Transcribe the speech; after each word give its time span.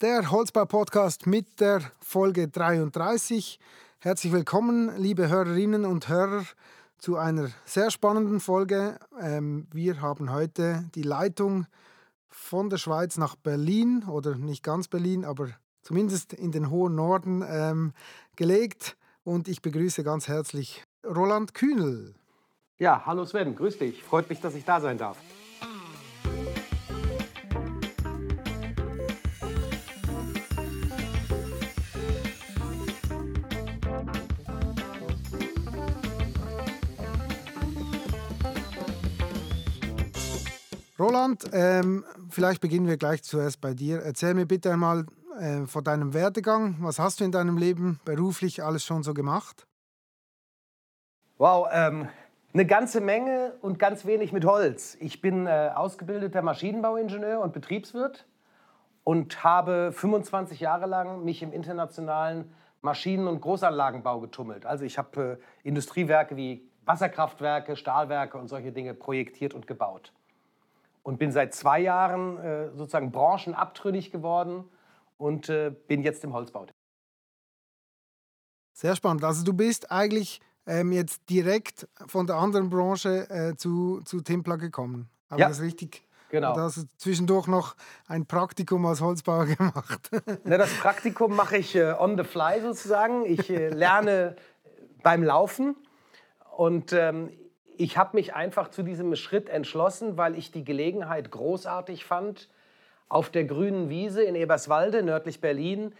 der 0.00 0.30
Holzbau-Podcast 0.30 1.26
mit 1.26 1.60
der 1.60 1.82
Folge 2.00 2.48
33. 2.48 3.60
Herzlich 3.98 4.32
willkommen, 4.32 4.96
liebe 4.96 5.28
Hörerinnen 5.28 5.84
und 5.84 6.08
Hörer, 6.08 6.44
zu 6.96 7.18
einer 7.18 7.50
sehr 7.66 7.90
spannenden 7.90 8.40
Folge. 8.40 8.98
Ähm, 9.20 9.66
wir 9.72 10.00
haben 10.00 10.32
heute 10.32 10.88
die 10.94 11.02
Leitung 11.02 11.66
von 12.30 12.70
der 12.70 12.78
Schweiz 12.78 13.18
nach 13.18 13.36
Berlin 13.36 14.04
oder 14.08 14.36
nicht 14.36 14.62
ganz 14.62 14.88
Berlin, 14.88 15.26
aber 15.26 15.50
zumindest 15.82 16.32
in 16.32 16.50
den 16.50 16.70
hohen 16.70 16.94
Norden 16.94 17.44
ähm, 17.46 17.92
gelegt. 18.36 18.96
Und 19.22 19.48
ich 19.48 19.60
begrüße 19.60 20.02
ganz 20.02 20.28
herzlich 20.28 20.82
Roland 21.04 21.52
Kühnel. 21.52 22.14
Ja, 22.78 23.04
hallo 23.04 23.26
Sven, 23.26 23.54
grüß 23.54 23.76
dich. 23.76 24.02
Freut 24.02 24.30
mich, 24.30 24.40
dass 24.40 24.54
ich 24.54 24.64
da 24.64 24.80
sein 24.80 24.96
darf. 24.96 25.18
Roland, 41.00 41.46
ähm, 41.54 42.04
vielleicht 42.28 42.60
beginnen 42.60 42.86
wir 42.86 42.98
gleich 42.98 43.22
zuerst 43.22 43.62
bei 43.62 43.72
dir. 43.72 44.02
Erzähl 44.02 44.34
mir 44.34 44.44
bitte 44.44 44.70
einmal 44.70 45.06
äh, 45.40 45.64
von 45.66 45.82
deinem 45.82 46.12
Werdegang. 46.12 46.76
Was 46.80 46.98
hast 46.98 47.20
du 47.20 47.24
in 47.24 47.32
deinem 47.32 47.56
Leben 47.56 47.98
beruflich 48.04 48.62
alles 48.62 48.84
schon 48.84 49.02
so 49.02 49.14
gemacht? 49.14 49.66
Wow, 51.38 51.68
ähm, 51.72 52.06
eine 52.52 52.66
ganze 52.66 53.00
Menge 53.00 53.54
und 53.62 53.78
ganz 53.78 54.04
wenig 54.04 54.32
mit 54.32 54.44
Holz. 54.44 54.98
Ich 55.00 55.22
bin 55.22 55.46
äh, 55.46 55.70
ausgebildeter 55.74 56.42
Maschinenbauingenieur 56.42 57.40
und 57.40 57.54
Betriebswirt 57.54 58.26
und 59.02 59.42
habe 59.42 59.92
25 59.92 60.60
Jahre 60.60 60.84
lang 60.84 61.24
mich 61.24 61.42
im 61.42 61.54
internationalen 61.54 62.52
Maschinen- 62.82 63.26
und 63.26 63.40
Großanlagenbau 63.40 64.20
getummelt. 64.20 64.66
Also 64.66 64.84
ich 64.84 64.98
habe 64.98 65.40
äh, 65.40 65.66
Industriewerke 65.66 66.36
wie 66.36 66.68
Wasserkraftwerke, 66.84 67.74
Stahlwerke 67.76 68.36
und 68.36 68.48
solche 68.48 68.70
Dinge 68.70 68.92
projektiert 68.92 69.54
und 69.54 69.66
gebaut 69.66 70.12
und 71.10 71.18
bin 71.18 71.32
seit 71.32 71.52
zwei 71.54 71.80
Jahren 71.80 72.38
äh, 72.38 72.70
sozusagen 72.76 73.10
branchenabtrünnig 73.10 74.12
geworden 74.12 74.70
und 75.16 75.48
äh, 75.48 75.74
bin 75.88 76.04
jetzt 76.04 76.22
im 76.22 76.32
Holzbau. 76.32 76.66
Sehr 78.72 78.94
spannend. 78.94 79.24
Also 79.24 79.44
du 79.44 79.52
bist 79.52 79.90
eigentlich 79.90 80.40
ähm, 80.66 80.92
jetzt 80.92 81.28
direkt 81.28 81.88
von 82.06 82.28
der 82.28 82.36
anderen 82.36 82.70
Branche 82.70 83.28
äh, 83.28 83.56
zu, 83.56 84.00
zu 84.04 84.20
Timpler 84.20 84.56
gekommen. 84.56 85.10
Aber 85.28 85.40
ja, 85.40 85.48
das 85.48 85.60
richtig? 85.60 86.06
Genau. 86.28 86.54
Du 86.54 86.60
hast 86.60 86.86
zwischendurch 86.96 87.48
noch 87.48 87.74
ein 88.06 88.24
Praktikum 88.26 88.86
als 88.86 89.00
Holzbauer 89.00 89.46
gemacht. 89.56 90.10
Na, 90.44 90.58
das 90.58 90.72
Praktikum 90.74 91.34
mache 91.34 91.56
ich 91.56 91.74
äh, 91.74 91.92
on 91.98 92.16
the 92.16 92.22
fly 92.22 92.60
sozusagen. 92.62 93.26
Ich 93.26 93.50
äh, 93.50 93.70
lerne 93.70 94.36
beim 95.02 95.24
Laufen 95.24 95.74
und 96.56 96.92
ähm, 96.92 97.32
ich 97.80 97.96
habe 97.96 98.14
mich 98.14 98.34
einfach 98.34 98.68
zu 98.68 98.82
diesem 98.82 99.16
Schritt 99.16 99.48
entschlossen, 99.48 100.18
weil 100.18 100.36
ich 100.36 100.52
die 100.52 100.64
Gelegenheit 100.64 101.30
großartig 101.30 102.04
fand, 102.04 102.50
auf 103.08 103.30
der 103.30 103.44
grünen 103.44 103.88
Wiese 103.88 104.22
in 104.22 104.34
Eberswalde, 104.34 105.02
nördlich 105.02 105.40
Berlin, 105.40 105.94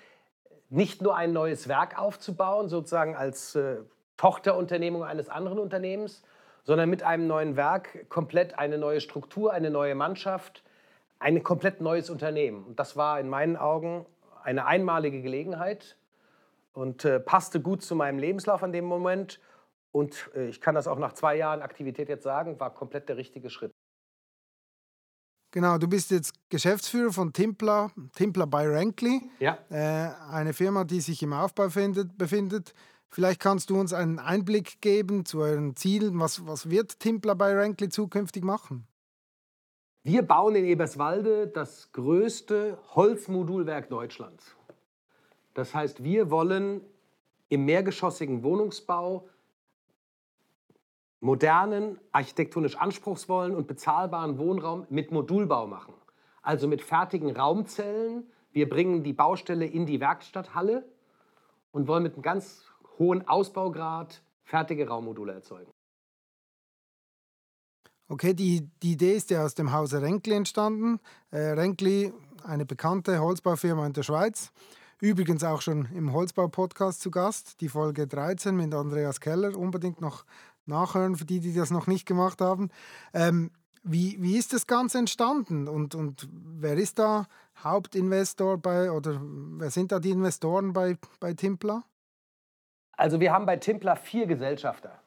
nicht 0.68 1.00
nur 1.00 1.16
ein 1.16 1.32
neues 1.32 1.68
Werk 1.68 1.98
aufzubauen, 1.98 2.68
sozusagen 2.68 3.16
als 3.16 3.54
äh, 3.54 3.78
Tochterunternehmung 4.18 5.04
eines 5.04 5.30
anderen 5.30 5.58
Unternehmens, 5.58 6.22
sondern 6.64 6.90
mit 6.90 7.02
einem 7.02 7.26
neuen 7.26 7.56
Werk 7.56 8.10
komplett 8.10 8.58
eine 8.58 8.76
neue 8.76 9.00
Struktur, 9.00 9.54
eine 9.54 9.70
neue 9.70 9.94
Mannschaft, 9.94 10.62
ein 11.18 11.42
komplett 11.42 11.80
neues 11.80 12.10
Unternehmen. 12.10 12.62
Und 12.62 12.78
das 12.78 12.94
war 12.98 13.18
in 13.18 13.30
meinen 13.30 13.56
Augen 13.56 14.04
eine 14.44 14.66
einmalige 14.66 15.22
Gelegenheit 15.22 15.96
und 16.74 17.06
äh, 17.06 17.20
passte 17.20 17.62
gut 17.62 17.82
zu 17.82 17.96
meinem 17.96 18.18
Lebenslauf 18.18 18.62
an 18.62 18.72
dem 18.72 18.84
Moment. 18.84 19.40
Und 19.92 20.30
äh, 20.34 20.48
ich 20.48 20.60
kann 20.60 20.74
das 20.74 20.86
auch 20.86 20.98
nach 20.98 21.12
zwei 21.12 21.36
Jahren 21.36 21.62
Aktivität 21.62 22.08
jetzt 22.08 22.24
sagen, 22.24 22.58
war 22.60 22.72
komplett 22.72 23.08
der 23.08 23.16
richtige 23.16 23.50
Schritt. 23.50 23.72
Genau, 25.52 25.78
du 25.78 25.88
bist 25.88 26.12
jetzt 26.12 26.32
Geschäftsführer 26.48 27.12
von 27.12 27.32
Timpler, 27.32 27.90
Timpler 28.14 28.46
by 28.46 28.66
Rankly, 28.66 29.20
ja. 29.40 29.58
Äh, 29.68 30.10
eine 30.30 30.52
Firma, 30.52 30.84
die 30.84 31.00
sich 31.00 31.22
im 31.24 31.32
Aufbau 31.32 31.68
findet, 31.70 32.16
befindet. 32.16 32.72
Vielleicht 33.08 33.40
kannst 33.40 33.70
du 33.70 33.80
uns 33.80 33.92
einen 33.92 34.20
Einblick 34.20 34.80
geben 34.80 35.24
zu 35.24 35.40
euren 35.40 35.74
Zielen. 35.74 36.20
Was, 36.20 36.46
was 36.46 36.70
wird 36.70 37.00
Timpler 37.00 37.34
by 37.34 37.52
Rankly 37.52 37.88
zukünftig 37.88 38.44
machen? 38.44 38.86
Wir 40.04 40.22
bauen 40.22 40.54
in 40.54 40.64
Eberswalde 40.64 41.48
das 41.48 41.90
größte 41.90 42.78
Holzmodulwerk 42.94 43.90
Deutschlands. 43.90 44.56
Das 45.54 45.74
heißt, 45.74 46.04
wir 46.04 46.30
wollen 46.30 46.80
im 47.48 47.64
mehrgeschossigen 47.64 48.44
Wohnungsbau 48.44 49.28
modernen, 51.20 51.98
architektonisch 52.12 52.76
anspruchsvollen 52.76 53.54
und 53.54 53.66
bezahlbaren 53.66 54.38
Wohnraum 54.38 54.86
mit 54.90 55.12
Modulbau 55.12 55.66
machen. 55.66 55.94
Also 56.42 56.66
mit 56.66 56.82
fertigen 56.82 57.36
Raumzellen. 57.36 58.24
Wir 58.52 58.68
bringen 58.68 59.02
die 59.02 59.12
Baustelle 59.12 59.66
in 59.66 59.86
die 59.86 60.00
Werkstatthalle 60.00 60.84
und 61.72 61.86
wollen 61.86 62.02
mit 62.02 62.14
einem 62.14 62.22
ganz 62.22 62.64
hohen 62.98 63.28
Ausbaugrad 63.28 64.22
fertige 64.42 64.88
Raummodule 64.88 65.34
erzeugen. 65.34 65.70
Okay, 68.08 68.34
die, 68.34 68.68
die 68.82 68.92
Idee 68.92 69.14
ist 69.14 69.30
ja 69.30 69.44
aus 69.44 69.54
dem 69.54 69.72
Hause 69.72 70.02
Renkli 70.02 70.34
entstanden. 70.34 70.98
Äh, 71.30 71.52
Renkli, 71.52 72.12
eine 72.42 72.66
bekannte 72.66 73.20
Holzbaufirma 73.20 73.86
in 73.86 73.92
der 73.92 74.02
Schweiz. 74.02 74.50
Übrigens 75.00 75.44
auch 75.44 75.62
schon 75.62 75.88
im 75.94 76.12
Holzbau-Podcast 76.12 77.00
zu 77.00 77.10
Gast, 77.10 77.60
die 77.60 77.68
Folge 77.68 78.06
13 78.06 78.54
mit 78.54 78.74
Andreas 78.74 79.20
Keller. 79.20 79.56
Unbedingt 79.56 80.00
noch 80.00 80.24
nachhören 80.70 81.16
für 81.16 81.26
die, 81.26 81.40
die 81.40 81.52
das 81.52 81.70
noch 81.70 81.86
nicht 81.86 82.06
gemacht 82.06 82.40
haben. 82.40 82.70
Ähm, 83.12 83.50
wie, 83.82 84.16
wie 84.20 84.36
ist 84.36 84.52
das 84.52 84.66
Ganze 84.66 84.98
entstanden 84.98 85.68
und, 85.68 85.94
und 85.94 86.28
wer 86.32 86.74
ist 86.74 86.98
da 86.98 87.26
Hauptinvestor 87.62 88.58
bei 88.58 88.90
oder 88.90 89.20
wer 89.22 89.70
sind 89.70 89.92
da 89.92 89.98
die 89.98 90.10
Investoren 90.10 90.72
bei, 90.72 90.96
bei 91.18 91.34
Timpler? 91.34 91.82
Also 92.92 93.20
wir 93.20 93.32
haben 93.32 93.46
bei 93.46 93.56
Timpler 93.56 93.96
vier 93.96 94.26
Gesellschafter. 94.26 95.00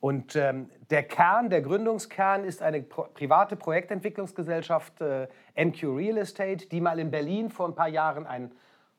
Und 0.00 0.36
ähm, 0.36 0.70
der 0.90 1.02
Kern, 1.02 1.50
der 1.50 1.62
Gründungskern 1.62 2.44
ist 2.44 2.62
eine 2.62 2.82
pro 2.82 3.04
private 3.12 3.56
Projektentwicklungsgesellschaft 3.56 5.00
äh, 5.00 5.28
MQ 5.56 5.82
Real 5.84 6.18
Estate, 6.18 6.66
die 6.66 6.80
mal 6.80 6.98
in 6.98 7.10
Berlin 7.10 7.50
vor 7.50 7.66
ein 7.66 7.74
paar 7.74 7.88
Jahren 7.88 8.26
ein 8.26 8.52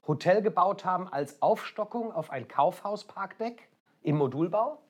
Hotel 0.07 0.41
gebaut 0.41 0.85
haben 0.85 1.07
als 1.07 1.41
Aufstockung 1.41 2.11
auf 2.11 2.29
ein 2.29 2.47
Kaufhausparkdeck 2.47 3.69
im 4.01 4.17
Modulbau 4.17 4.81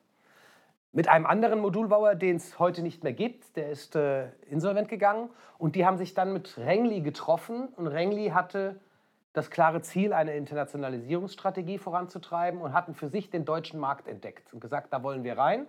mit 0.92 1.08
einem 1.08 1.26
anderen 1.26 1.60
Modulbauer, 1.60 2.14
den 2.14 2.36
es 2.36 2.58
heute 2.58 2.82
nicht 2.82 3.04
mehr 3.04 3.12
gibt. 3.12 3.56
Der 3.56 3.70
ist 3.70 3.94
äh, 3.94 4.30
insolvent 4.50 4.88
gegangen. 4.88 5.30
Und 5.58 5.76
die 5.76 5.84
haben 5.84 5.98
sich 5.98 6.14
dann 6.14 6.32
mit 6.32 6.56
Rengli 6.58 7.00
getroffen. 7.00 7.68
Und 7.76 7.86
Rengli 7.86 8.30
hatte 8.30 8.80
das 9.32 9.50
klare 9.50 9.82
Ziel, 9.82 10.12
eine 10.12 10.34
Internationalisierungsstrategie 10.34 11.78
voranzutreiben 11.78 12.60
und 12.60 12.72
hatten 12.72 12.94
für 12.94 13.08
sich 13.08 13.30
den 13.30 13.44
deutschen 13.44 13.78
Markt 13.78 14.08
entdeckt 14.08 14.52
und 14.52 14.60
gesagt, 14.60 14.92
da 14.92 15.02
wollen 15.02 15.24
wir 15.24 15.36
rein. 15.36 15.66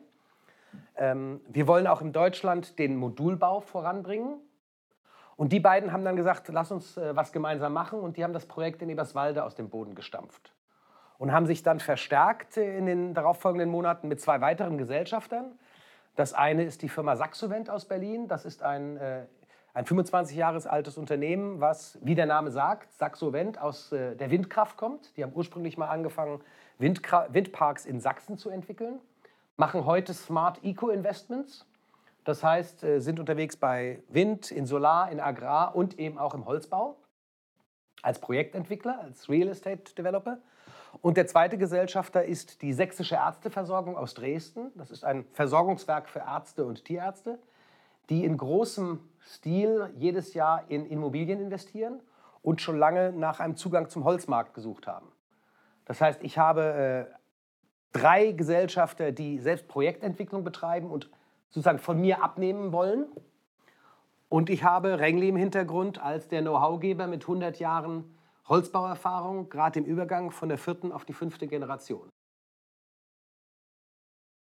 Ähm, 0.95 1.41
wir 1.47 1.67
wollen 1.67 1.87
auch 1.87 2.01
in 2.01 2.13
Deutschland 2.13 2.79
den 2.79 2.95
Modulbau 2.95 3.59
voranbringen. 3.59 4.39
Und 5.35 5.51
die 5.53 5.59
beiden 5.59 5.91
haben 5.91 6.03
dann 6.03 6.15
gesagt, 6.15 6.47
lass 6.49 6.71
uns 6.71 6.97
äh, 6.97 7.15
was 7.15 7.31
gemeinsam 7.31 7.73
machen. 7.73 7.99
Und 7.99 8.17
die 8.17 8.23
haben 8.23 8.33
das 8.33 8.45
Projekt 8.45 8.81
in 8.81 8.89
Eberswalde 8.89 9.43
aus 9.43 9.55
dem 9.55 9.69
Boden 9.69 9.95
gestampft 9.95 10.53
und 11.19 11.33
haben 11.33 11.45
sich 11.45 11.61
dann 11.61 11.79
verstärkt 11.79 12.57
in 12.57 12.87
den 12.87 13.13
darauffolgenden 13.13 13.69
Monaten 13.69 14.07
mit 14.07 14.19
zwei 14.19 14.41
weiteren 14.41 14.79
Gesellschaftern. 14.79 15.51
Das 16.15 16.33
eine 16.33 16.63
ist 16.63 16.81
die 16.81 16.89
Firma 16.89 17.15
Saxovent 17.15 17.69
aus 17.69 17.85
Berlin. 17.85 18.27
Das 18.27 18.45
ist 18.45 18.63
ein, 18.63 18.97
äh, 18.97 19.25
ein 19.73 19.85
25 19.85 20.35
Jahre 20.35 20.67
altes 20.69 20.97
Unternehmen, 20.97 21.59
was, 21.59 21.99
wie 22.01 22.15
der 22.15 22.25
Name 22.25 22.51
sagt, 22.51 22.91
Saxovent 22.93 23.61
aus 23.61 23.91
äh, 23.91 24.15
der 24.15 24.31
Windkraft 24.31 24.77
kommt. 24.77 25.15
Die 25.17 25.23
haben 25.23 25.33
ursprünglich 25.35 25.77
mal 25.77 25.89
angefangen, 25.89 26.41
Windkra 26.77 27.27
Windparks 27.31 27.85
in 27.85 27.99
Sachsen 27.99 28.37
zu 28.37 28.49
entwickeln, 28.49 28.99
machen 29.57 29.85
heute 29.85 30.13
Smart 30.13 30.63
Eco 30.63 30.89
Investments. 30.89 31.65
Das 32.23 32.43
heißt, 32.43 32.85
äh, 32.85 32.99
sind 33.01 33.19
unterwegs 33.19 33.57
bei 33.57 34.01
Wind, 34.07 34.51
in 34.51 34.65
Solar, 34.65 35.11
in 35.11 35.19
Agrar 35.19 35.75
und 35.75 35.99
eben 35.99 36.17
auch 36.17 36.33
im 36.33 36.45
Holzbau 36.45 36.95
als 38.01 38.19
Projektentwickler, 38.19 39.01
als 39.01 39.27
Real 39.27 39.49
Estate 39.49 39.93
Developer. 39.95 40.39
Und 41.01 41.17
der 41.17 41.27
zweite 41.27 41.57
Gesellschafter 41.57 42.25
ist 42.25 42.61
die 42.61 42.73
Sächsische 42.73 43.15
Ärzteversorgung 43.15 43.95
aus 43.95 44.13
Dresden. 44.13 44.71
Das 44.75 44.91
ist 44.91 45.05
ein 45.05 45.25
Versorgungswerk 45.33 46.09
für 46.09 46.19
Ärzte 46.19 46.65
und 46.65 46.85
Tierärzte, 46.85 47.39
die 48.09 48.25
in 48.25 48.37
großem 48.37 48.99
Stil 49.21 49.91
jedes 49.95 50.33
Jahr 50.33 50.65
in 50.69 50.85
Immobilien 50.85 51.39
investieren 51.39 52.01
und 52.41 52.61
schon 52.61 52.77
lange 52.77 53.11
nach 53.11 53.39
einem 53.39 53.55
Zugang 53.55 53.89
zum 53.89 54.03
Holzmarkt 54.03 54.53
gesucht 54.53 54.87
haben. 54.87 55.07
Das 55.85 56.01
heißt, 56.01 56.23
ich 56.23 56.37
habe 56.37 57.07
äh, 57.11 57.97
drei 57.97 58.31
Gesellschafter, 58.31 59.11
die 59.11 59.39
selbst 59.39 59.67
Projektentwicklung 59.67 60.43
betreiben 60.43 60.89
und 60.89 61.09
sozusagen 61.49 61.79
von 61.79 61.99
mir 61.99 62.23
abnehmen 62.23 62.71
wollen. 62.71 63.05
Und 64.29 64.49
ich 64.49 64.63
habe 64.63 64.99
Rengli 64.99 65.29
im 65.29 65.35
Hintergrund 65.35 66.01
als 66.01 66.27
der 66.27 66.41
Know-how-Geber 66.41 67.07
mit 67.07 67.23
100 67.23 67.59
Jahren 67.59 68.15
Holzbauerfahrung, 68.49 69.49
gerade 69.49 69.79
im 69.79 69.85
Übergang 69.85 70.31
von 70.31 70.49
der 70.49 70.57
vierten 70.57 70.91
auf 70.91 71.05
die 71.05 71.13
fünfte 71.13 71.47
Generation. 71.47 72.09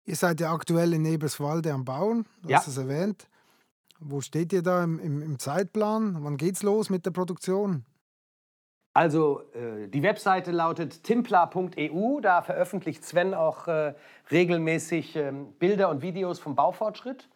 Ihr 0.06 0.16
seid 0.16 0.40
ja 0.40 0.52
aktuell 0.52 0.92
in 0.94 1.04
Eberswalde 1.04 1.72
am 1.72 1.84
Bauen, 1.84 2.26
du 2.42 2.48
Ja. 2.48 2.58
hast 2.58 2.66
es 2.66 2.78
erwähnt. 2.78 3.28
Wo 4.00 4.22
steht 4.22 4.52
ihr 4.52 4.62
da 4.62 4.82
im, 4.82 4.98
im, 4.98 5.20
im 5.22 5.38
Zeitplan? 5.38 6.24
Wann 6.24 6.38
geht's 6.38 6.62
los 6.62 6.88
mit 6.88 7.04
der 7.04 7.10
Produktion? 7.10 7.84
Also 8.94 9.42
äh, 9.52 9.88
die 9.88 10.02
Webseite 10.02 10.50
lautet 10.50 11.04
timpla.eu. 11.04 12.20
Da 12.20 12.42
veröffentlicht 12.42 13.04
Sven 13.04 13.34
auch 13.34 13.68
äh, 13.68 13.94
regelmäßig 14.30 15.14
ähm, 15.16 15.52
Bilder 15.58 15.90
und 15.90 16.02
Videos 16.02 16.40
vom 16.40 16.56
Baufortschritt. 16.56 17.28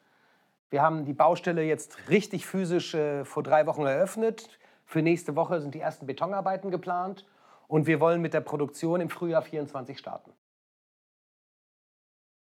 Wir 0.71 0.83
haben 0.83 1.05
die 1.05 1.13
Baustelle 1.13 1.63
jetzt 1.63 2.09
richtig 2.09 2.47
physisch 2.47 2.95
äh, 2.95 3.25
vor 3.25 3.43
drei 3.43 3.67
Wochen 3.67 3.83
eröffnet. 3.87 4.49
Für 4.85 5.03
nächste 5.03 5.37
Woche 5.37 5.61
sind 5.61 5.75
die 5.75 5.81
ersten 5.81 6.07
Betonarbeiten 6.07 6.71
geplant. 6.71 7.25
Und 7.67 7.87
wir 7.87 8.01
wollen 8.01 8.21
mit 8.21 8.35
der 8.35 8.41
Produktion 8.41 9.01
im 9.01 9.09
Frühjahr 9.09 9.43
24 9.43 9.99
starten. 9.99 10.33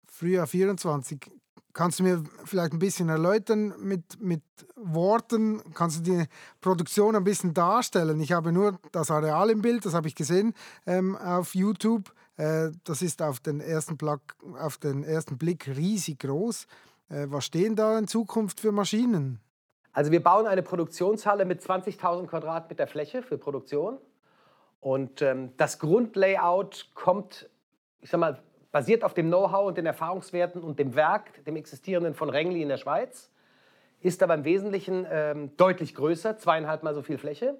Frühjahr 0.07 0.47
24. 0.47 1.31
Kannst 1.73 1.99
du 1.99 2.03
mir 2.03 2.23
vielleicht 2.45 2.73
ein 2.73 2.79
bisschen 2.79 3.09
erläutern 3.09 3.73
mit, 3.79 4.21
mit 4.21 4.43
Worten? 4.75 5.59
Kannst 5.73 5.99
du 5.99 6.11
die 6.11 6.25
Produktion 6.61 7.15
ein 7.15 7.23
bisschen 7.23 7.55
darstellen? 7.55 8.19
Ich 8.19 8.31
habe 8.31 8.51
nur 8.51 8.79
das 8.91 9.09
Areal 9.09 9.49
im 9.49 9.63
Bild, 9.63 9.83
das 9.83 9.95
habe 9.95 10.07
ich 10.07 10.13
gesehen 10.13 10.53
ähm, 10.85 11.15
auf 11.15 11.55
YouTube. 11.55 12.13
Äh, 12.37 12.69
das 12.83 13.01
ist 13.01 13.23
auf 13.23 13.39
den, 13.39 13.59
ersten 13.59 13.97
Blick, 13.97 14.21
auf 14.59 14.77
den 14.77 15.03
ersten 15.03 15.39
Blick 15.39 15.67
riesig 15.67 16.19
groß. 16.19 16.67
Äh, 17.09 17.25
was 17.29 17.45
stehen 17.45 17.75
da 17.75 17.97
in 17.97 18.07
Zukunft 18.07 18.59
für 18.59 18.71
Maschinen? 18.71 19.39
Also 19.93 20.11
wir 20.11 20.23
bauen 20.23 20.47
eine 20.47 20.63
Produktionshalle 20.63 21.45
mit 21.45 21.61
20.000 21.61 22.25
Quadratmeter 22.25 22.87
Fläche 22.87 23.21
für 23.21 23.37
Produktion. 23.37 23.99
Und 24.81 25.21
ähm, 25.21 25.53
das 25.55 25.79
Grundlayout 25.79 26.89
kommt, 26.95 27.49
ich 28.01 28.09
sag 28.09 28.19
mal, 28.19 28.39
basiert 28.71 29.03
auf 29.03 29.13
dem 29.13 29.27
Know-how 29.27 29.67
und 29.67 29.77
den 29.77 29.85
Erfahrungswerten 29.85 30.63
und 30.63 30.79
dem 30.79 30.95
Werk, 30.95 31.45
dem 31.45 31.55
existierenden 31.55 32.15
von 32.15 32.29
Rengli 32.29 32.63
in 32.63 32.69
der 32.69 32.77
Schweiz, 32.77 33.31
ist 34.01 34.23
aber 34.23 34.33
im 34.33 34.43
Wesentlichen 34.43 35.05
ähm, 35.09 35.55
deutlich 35.57 35.93
größer, 35.93 36.37
zweieinhalb 36.39 36.81
Mal 36.81 36.95
so 36.95 37.03
viel 37.03 37.19
Fläche. 37.19 37.55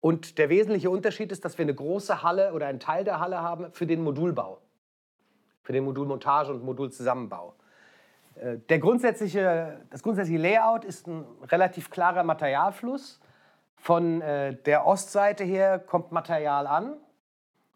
Und 0.00 0.38
der 0.38 0.50
wesentliche 0.50 0.90
Unterschied 0.90 1.32
ist, 1.32 1.44
dass 1.44 1.56
wir 1.56 1.64
eine 1.64 1.74
große 1.74 2.22
Halle 2.22 2.52
oder 2.52 2.66
einen 2.66 2.80
Teil 2.80 3.02
der 3.02 3.18
Halle 3.18 3.40
haben 3.40 3.72
für 3.72 3.86
den 3.86 4.02
Modulbau, 4.04 4.58
für 5.62 5.72
den 5.72 5.84
Modulmontage 5.84 6.52
und 6.52 6.62
Modulzusammenbau. 6.62 7.54
Äh, 8.40 8.58
Der 8.68 8.78
grundsätzliche, 8.78 9.80
das 9.90 10.02
grundsätzliche 10.02 10.40
Layout 10.40 10.84
ist 10.84 11.06
ein 11.06 11.24
relativ 11.44 11.90
klarer 11.90 12.24
Materialfluss. 12.24 13.20
Von 13.76 14.20
äh, 14.20 14.54
der 14.54 14.86
Ostseite 14.86 15.44
her 15.44 15.78
kommt 15.78 16.12
Material 16.12 16.66
an, 16.66 16.96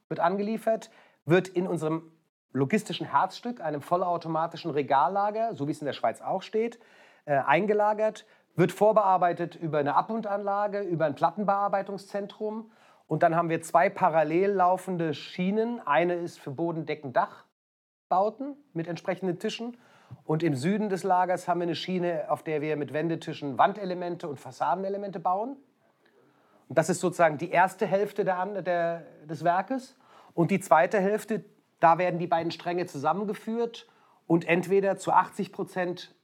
wird 0.09 0.21
angeliefert, 0.21 0.91
wird 1.25 1.49
in 1.49 1.67
unserem 1.67 2.11
logistischen 2.53 3.07
Herzstück, 3.07 3.61
einem 3.61 3.81
vollautomatischen 3.81 4.71
Regallager, 4.71 5.55
so 5.55 5.67
wie 5.67 5.73
es 5.73 5.81
in 5.81 5.87
der 5.87 5.95
Schweiz 5.95 6.21
auch 6.21 6.43
steht, 6.43 6.79
äh, 7.25 7.37
eingelagert, 7.37 8.27
wird 8.55 8.71
vorbearbeitet 8.71 9.57
über 9.57 9.79
eine 9.79 9.97
Abundanlage, 9.97 10.81
über 10.81 11.07
ein 11.07 11.15
Plattenbearbeitungszentrum. 11.15 12.71
Und 13.07 13.23
dann 13.23 13.35
haben 13.35 13.49
wir 13.49 13.63
zwei 13.63 13.89
parallel 13.89 14.51
laufende 14.51 15.15
Schienen. 15.15 15.81
Eine 15.85 16.15
ist 16.15 16.39
für 16.39 16.53
Bodendeckendachbauten 16.53 18.57
mit 18.73 18.87
entsprechenden 18.87 19.39
Tischen. 19.39 19.77
Und 20.25 20.43
im 20.43 20.55
Süden 20.55 20.89
des 20.89 21.03
Lagers 21.03 21.49
haben 21.49 21.61
wir 21.61 21.65
eine 21.65 21.75
Schiene, 21.75 22.25
auf 22.29 22.43
der 22.43 22.63
wir 22.63 22.77
mit 22.77 22.93
Wendetischen 22.93 23.59
Wandelemente 23.59 24.27
und 24.27 24.41
Fassadenelemente 24.41 25.21
bauen. 25.21 25.57
Und 26.69 26.79
das 26.79 26.89
ist 26.89 27.01
sozusagen 27.01 27.37
die 27.37 27.51
erste 27.51 27.87
Hälfte 27.87 28.25
der, 28.25 28.63
der, 28.63 29.05
des 29.29 29.45
Werkes. 29.45 29.97
Und 30.33 30.51
die 30.51 30.61
zweite 30.61 30.99
Hälfte, 30.99 31.45
da 31.79 31.99
werden 31.99 32.19
die 32.19 32.27
beiden 32.27 32.51
Stränge 32.51 32.87
zusammengeführt 32.87 33.87
und 34.27 34.49
entweder 34.49 34.97
zu 34.97 35.13
80 35.13 35.53
Prozent 35.53 36.15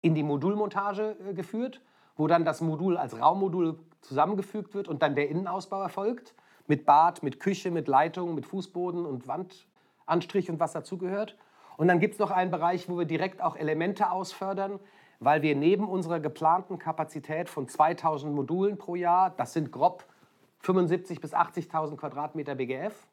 in 0.00 0.16
die 0.16 0.24
Modulmontage 0.24 1.16
äh, 1.30 1.34
geführt, 1.34 1.80
wo 2.16 2.26
dann 2.26 2.44
das 2.44 2.60
Modul 2.60 2.96
als 2.96 3.18
Raummodul 3.18 3.78
zusammengefügt 4.00 4.74
wird 4.74 4.88
und 4.88 5.02
dann 5.02 5.14
der 5.14 5.28
Innenausbau 5.28 5.80
erfolgt. 5.80 6.34
Mit 6.66 6.86
Bad, 6.86 7.22
mit 7.22 7.40
Küche, 7.40 7.70
mit 7.70 7.88
Leitung, 7.88 8.34
mit 8.34 8.46
Fußboden 8.46 9.06
und 9.06 9.28
Wandanstrich 9.28 10.50
und 10.50 10.58
was 10.58 10.72
dazugehört. 10.72 11.36
Und 11.76 11.88
dann 11.88 12.00
gibt 12.00 12.14
es 12.14 12.20
noch 12.20 12.30
einen 12.30 12.50
Bereich, 12.50 12.88
wo 12.88 12.98
wir 12.98 13.04
direkt 13.04 13.42
auch 13.42 13.56
Elemente 13.56 14.10
ausfördern, 14.10 14.78
weil 15.20 15.42
wir 15.42 15.56
neben 15.56 15.88
unserer 15.88 16.20
geplanten 16.20 16.78
Kapazität 16.78 17.48
von 17.48 17.68
2000 17.68 18.34
Modulen 18.34 18.78
pro 18.78 18.94
Jahr, 18.94 19.30
das 19.30 19.52
sind 19.52 19.72
grob 19.72 20.04
75.000 20.62 21.20
bis 21.20 21.34
80.000 21.34 21.96
Quadratmeter 21.96 22.54
BGF, 22.54 23.06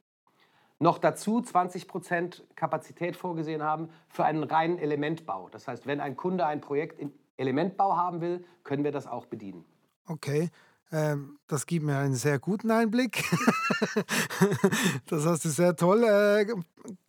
noch 0.79 0.97
dazu 0.97 1.41
20 1.41 1.87
Prozent 1.87 2.43
Kapazität 2.55 3.15
vorgesehen 3.15 3.61
haben 3.63 3.89
für 4.09 4.25
einen 4.25 4.43
reinen 4.43 4.79
Elementbau. 4.79 5.47
Das 5.49 5.67
heißt, 5.67 5.85
wenn 5.85 5.99
ein 5.99 6.15
Kunde 6.15 6.45
ein 6.45 6.59
Projekt 6.59 6.99
im 6.99 7.13
Elementbau 7.37 7.95
haben 7.95 8.21
will, 8.21 8.43
können 8.63 8.83
wir 8.83 8.91
das 8.91 9.05
auch 9.05 9.25
bedienen. 9.27 9.63
Okay, 10.07 10.49
ähm, 10.91 11.37
das 11.47 11.65
gibt 11.65 11.85
mir 11.85 11.97
einen 11.97 12.15
sehr 12.15 12.37
guten 12.39 12.69
Einblick. 12.69 13.23
das 15.07 15.25
hast 15.25 15.45
du 15.45 15.49
sehr 15.49 15.75
toll 15.75 16.03
äh, 16.03 16.45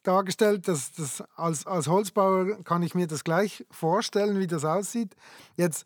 dargestellt. 0.04 0.68
Das, 0.68 0.92
das, 0.92 1.22
als, 1.36 1.66
als 1.66 1.88
Holzbauer 1.88 2.62
kann 2.62 2.82
ich 2.82 2.94
mir 2.94 3.08
das 3.08 3.24
gleich 3.24 3.66
vorstellen, 3.70 4.38
wie 4.38 4.46
das 4.46 4.64
aussieht. 4.64 5.16
Jetzt 5.56 5.84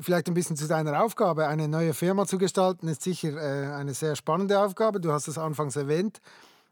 vielleicht 0.00 0.26
ein 0.26 0.34
bisschen 0.34 0.56
zu 0.56 0.66
deiner 0.66 1.00
Aufgabe. 1.02 1.46
Eine 1.46 1.68
neue 1.68 1.94
Firma 1.94 2.26
zu 2.26 2.38
gestalten 2.38 2.88
ist 2.88 3.02
sicher 3.02 3.36
äh, 3.36 3.72
eine 3.72 3.94
sehr 3.94 4.16
spannende 4.16 4.60
Aufgabe. 4.60 5.00
Du 5.00 5.12
hast 5.12 5.28
es 5.28 5.38
anfangs 5.38 5.76
erwähnt. 5.76 6.20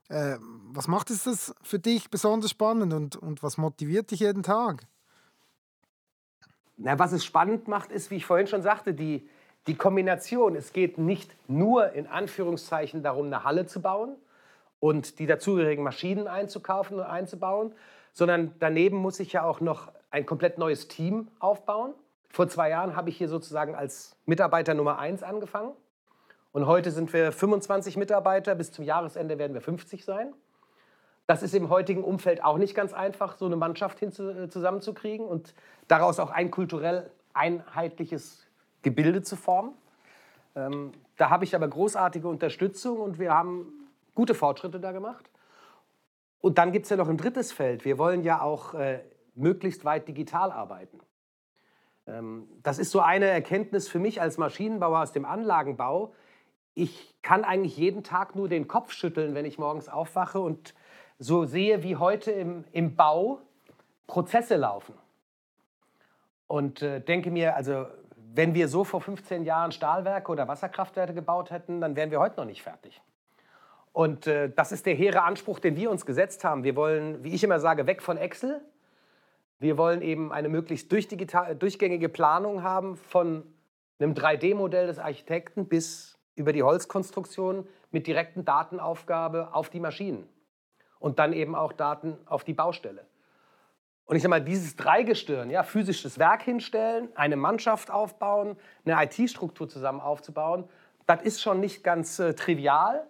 Äh, 0.09 0.37
was 0.73 0.89
macht 0.89 1.11
es 1.11 1.25
das 1.25 1.55
für 1.63 1.79
dich 1.79 2.11
besonders 2.11 2.51
spannend 2.51 2.93
und, 2.93 3.17
und 3.17 3.43
was 3.43 3.57
motiviert 3.57 4.11
dich 4.11 4.21
jeden 4.21 4.43
Tag? 4.43 4.83
Na, 6.77 6.99
was 6.99 7.13
es 7.13 7.25
spannend 7.25 7.69
macht, 7.69 7.91
ist, 7.91 8.11
wie 8.11 8.17
ich 8.17 8.27
vorhin 8.27 8.47
schon 8.47 8.63
sagte, 8.63 8.95
die, 8.95 9.29
die 9.67 9.75
Kombination. 9.75 10.55
Es 10.57 10.73
geht 10.73 10.99
nicht 10.99 11.35
nur 11.49 11.93
in 11.93 12.07
Anführungszeichen 12.07 13.03
darum, 13.03 13.27
eine 13.27 13.45
Halle 13.45 13.67
zu 13.67 13.81
bauen 13.81 14.17
und 14.81 15.19
die 15.19 15.27
dazugehörigen 15.27 15.85
Maschinen 15.85 16.29
einzukaufen 16.29 16.99
und 16.99 17.05
einzubauen, 17.05 17.75
sondern 18.13 18.55
daneben 18.61 18.97
muss 18.97 19.21
ich 19.21 19.33
ja 19.33 19.45
auch 19.45 19.61
noch 19.61 19.93
ein 20.11 20.25
komplett 20.25 20.59
neues 20.59 20.89
Team 20.89 21.29
aufbauen. 21.39 21.93
Vor 22.31 22.49
zwei 22.49 22.71
Jahren 22.71 22.97
habe 22.97 23.11
ich 23.11 23.17
hier 23.17 23.29
sozusagen 23.29 23.75
als 23.75 24.17
Mitarbeiter 24.27 24.75
Nummer 24.75 24.99
eins 24.99 25.23
angefangen. 25.23 25.73
Und 26.53 26.67
heute 26.67 26.91
sind 26.91 27.13
wir 27.13 27.33
25 27.33 27.97
Mitarbeiter. 27.97 28.55
Bis 28.55 28.73
zum 28.73 28.85
Jahresende 28.85 29.39
werden 29.39 29.53
wir 29.53 29.61
50 29.61 30.05
sein. 30.05 30.33
Das 31.27 31.43
ist 31.43 31.55
im 31.55 31.69
heutigen 31.69 32.05
Umfeld 32.05 32.43
auch 32.43 32.57
nicht 32.57 32.75
ganz 32.75 32.93
einfach, 32.93 33.37
so 33.37 33.47
eine 33.47 33.57
Mannschaft 33.57 33.99
hinzu, 33.99 34.31
äh, 34.31 34.49
zusammenzukriegen 34.49 35.27
und 35.27 35.55
daraus 35.89 36.21
auch 36.21 36.31
ein 36.31 36.51
kulturell 36.51 37.11
einheitliches 37.35 38.46
Gebilde 38.87 39.21
zu 39.23 39.35
formen. 39.35 39.73
Ähm, 40.55 40.93
da 41.17 41.29
habe 41.29 41.43
ich 41.43 41.57
aber 41.57 41.67
großartige 41.67 42.29
Unterstützung 42.29 43.01
und 43.01 43.19
wir 43.19 43.35
haben 43.35 43.91
gute 44.15 44.33
Fortschritte 44.33 44.79
da 44.79 44.93
gemacht. 44.93 45.29
Und 46.41 46.59
dann 46.59 46.71
gibt 46.71 46.85
es 46.85 46.91
ja 46.91 46.97
noch 46.97 47.09
ein 47.09 47.17
drittes 47.17 47.51
Feld. 47.51 47.85
Wir 47.85 47.99
wollen 47.99 48.23
ja 48.23 48.41
auch 48.41 48.75
äh, 48.75 49.01
möglichst 49.35 49.85
weit 49.85 50.07
digital 50.07 50.53
arbeiten. 50.53 51.01
Ähm, 52.07 52.47
das 52.63 52.79
ist 52.79 52.93
so 52.93 53.01
eine 53.01 53.27
Erkenntnis 53.27 53.89
für 53.89 53.99
mich 53.99 54.21
als 54.21 54.39
Maschinenbauer 54.39 55.01
aus 55.01 55.11
dem 55.11 55.25
Anlagenbau. 55.25 56.15
Ich 56.75 57.13
kann 57.23 57.43
eigentlich 57.43 57.77
jeden 57.77 58.05
Tag 58.05 58.37
nur 58.37 58.49
den 58.49 58.69
Kopf 58.69 58.93
schütteln, 58.93 59.35
wenn 59.35 59.47
ich 59.47 59.59
morgens 59.59 59.89
aufwache 59.89 60.39
und 60.39 60.75
so 61.19 61.45
sehe, 61.45 61.83
wie 61.83 61.97
heute 61.97 62.31
im, 62.31 62.63
im 62.71 62.95
Bau 62.95 63.41
Prozesse 64.07 64.55
laufen. 64.55 64.95
Und 66.47 66.83
äh, 66.83 67.01
denke 67.01 67.33
mir, 67.33 67.57
also 67.57 67.87
wenn 68.37 68.55
wir 68.55 68.69
so 68.69 68.85
vor 68.85 69.01
15 69.01 69.45
Jahren 69.45 69.73
Stahlwerke 69.73 70.31
oder 70.31 70.47
Wasserkraftwerke 70.47 71.15
gebaut 71.15 71.51
hätten, 71.51 71.81
dann 71.81 71.97
wären 71.97 72.11
wir 72.11 72.21
heute 72.21 72.37
noch 72.37 72.45
nicht 72.45 72.63
fertig. 72.63 73.01
Und 73.93 74.27
äh, 74.27 74.51
das 74.55 74.73
ist 74.73 74.85
der 74.85 74.95
hehre 74.95 75.23
Anspruch, 75.23 75.59
den 75.59 75.75
wir 75.77 75.91
uns 75.91 76.05
gesetzt 76.05 76.45
haben. 76.45 76.63
Wir 76.63 76.77
wollen, 76.77 77.25
wie 77.25 77.33
ich 77.33 77.43
immer 77.43 77.61
sage, 77.61 77.87
weg 77.87 78.03
von 78.03 78.19
Excel. 78.19 78.61
Wir 79.59 79.79
wollen 79.79 80.03
eben 80.03 80.33
eine 80.33 80.51
möglichst 80.51 80.93
durchgängige 80.93 82.09
Planung 82.11 82.63
haben 82.63 82.97
von 82.97 83.43
einem 83.99 84.13
3D-Modell 84.13 84.87
des 84.87 84.99
Architekten 84.99 85.67
bis 85.67 86.19
über 86.35 86.53
die 86.53 86.63
Holzkonstruktion 86.63 87.67
mit 87.91 88.07
direkten 88.07 88.45
Datenaufgabe 88.45 89.55
auf 89.55 89.71
die 89.71 89.81
Maschinen 89.81 90.29
und 90.99 91.19
dann 91.19 91.33
eben 91.33 91.55
auch 91.55 91.73
Daten 91.73 92.19
auf 92.27 92.45
die 92.45 92.53
Baustelle. 92.53 93.07
Und 94.07 94.17
ich 94.17 94.23
sage 94.23 94.31
mal, 94.31 94.41
dieses 94.41 94.77
Dreigestirn, 94.77 95.51
ja, 95.51 95.63
physisches 95.63 96.19
Werk 96.19 96.43
hinstellen, 96.43 97.09
eine 97.17 97.37
Mannschaft 97.37 97.91
aufbauen, 97.91 98.57
eine 98.85 99.05
IT-Struktur 99.05 99.69
zusammen 99.69 100.01
aufzubauen, 100.01 100.69
das 101.07 101.23
ist 101.23 101.43
schon 101.43 101.61
nicht 101.61 101.85
ganz 101.85 102.19
äh, 102.19 102.35
trivial, 102.35 103.07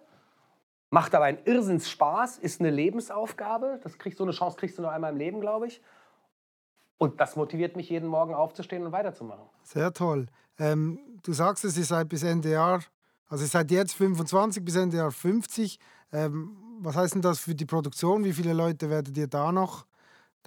macht 0.89 1.15
aber 1.15 1.25
einen 1.25 1.39
Irrsinns 1.45 1.89
Spaß, 1.89 2.37
ist 2.37 2.59
eine 2.59 2.69
Lebensaufgabe. 2.69 3.79
Das 3.83 3.97
kriegst, 3.97 4.17
so 4.17 4.23
eine 4.23 4.33
Chance 4.33 4.57
kriegst 4.57 4.77
du 4.77 4.81
nur 4.81 4.91
einmal 4.91 5.11
im 5.11 5.17
Leben, 5.17 5.41
glaube 5.41 5.67
ich. 5.67 5.81
Und 6.97 7.19
das 7.19 7.35
motiviert 7.35 7.75
mich, 7.75 7.89
jeden 7.89 8.07
Morgen 8.07 8.33
aufzustehen 8.33 8.85
und 8.85 8.91
weiterzumachen. 8.91 9.45
Sehr 9.63 9.93
toll. 9.93 10.27
Ähm, 10.57 10.99
du 11.23 11.33
sagst 11.33 11.63
es, 11.65 11.77
ihr 11.77 11.83
seid 11.83 12.09
bis 12.09 12.23
Ende 12.23 12.49
Jahr 12.49 12.81
Also 13.29 13.43
ihr 13.43 13.49
seid 13.49 13.69
jetzt 13.69 13.93
25 13.93 14.63
bis 14.63 14.75
Ende 14.75 14.97
Jahr 14.97 15.11
50. 15.11 15.79
Ähm, 16.11 16.57
was 16.79 16.95
heißt 16.95 17.15
denn 17.15 17.21
das 17.21 17.39
für 17.39 17.53
die 17.53 17.65
Produktion? 17.65 18.23
Wie 18.23 18.33
viele 18.33 18.53
Leute 18.53 18.89
werdet 18.89 19.17
ihr 19.17 19.27
da 19.27 19.51
noch, 19.51 19.85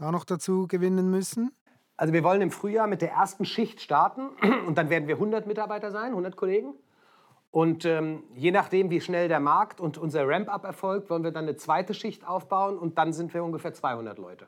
da 0.00 0.11
noch 0.11 0.25
dazu 0.25 0.66
gewinnen 0.66 1.11
müssen? 1.11 1.52
Also 1.97 2.14
wir 2.14 2.25
wollen 2.25 2.40
im 2.40 2.50
Frühjahr 2.50 2.87
mit 2.87 3.02
der 3.02 3.12
ersten 3.12 3.45
Schicht 3.45 3.80
starten 3.80 4.30
und 4.66 4.78
dann 4.78 4.88
werden 4.88 5.07
wir 5.07 5.16
100 5.16 5.47
Mitarbeiter 5.47 5.90
sein, 5.90 6.11
100 6.11 6.37
Kollegen. 6.37 6.75
Und 7.50 7.85
ähm, 7.85 8.23
je 8.35 8.52
nachdem, 8.52 8.90
wie 8.90 9.00
schnell 9.00 9.28
der 9.28 9.40
Markt 9.40 9.80
und 9.80 9.99
unser 9.99 10.26
Ramp-up 10.26 10.64
erfolgt, 10.64 11.11
wollen 11.11 11.25
wir 11.25 11.33
dann 11.33 11.45
eine 11.45 11.57
zweite 11.57 11.95
Schicht 11.95 12.26
aufbauen 12.26 12.78
und 12.78 12.97
dann 12.97 13.12
sind 13.12 13.35
wir 13.35 13.45
ungefähr 13.45 13.75
200 13.75 14.19
Leute. 14.19 14.47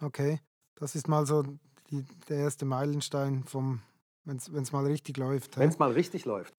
Okay, 0.00 0.40
das 0.74 0.94
ist 0.94 1.06
mal 1.06 1.26
so 1.26 1.44
die, 1.90 2.04
der 2.28 2.38
erste 2.38 2.64
Meilenstein, 2.64 3.44
wenn 4.24 4.38
es 4.62 4.72
mal 4.72 4.86
richtig 4.86 5.18
läuft. 5.18 5.58
Wenn 5.58 5.68
es 5.68 5.78
mal 5.78 5.92
richtig 5.92 6.24
läuft. 6.24 6.54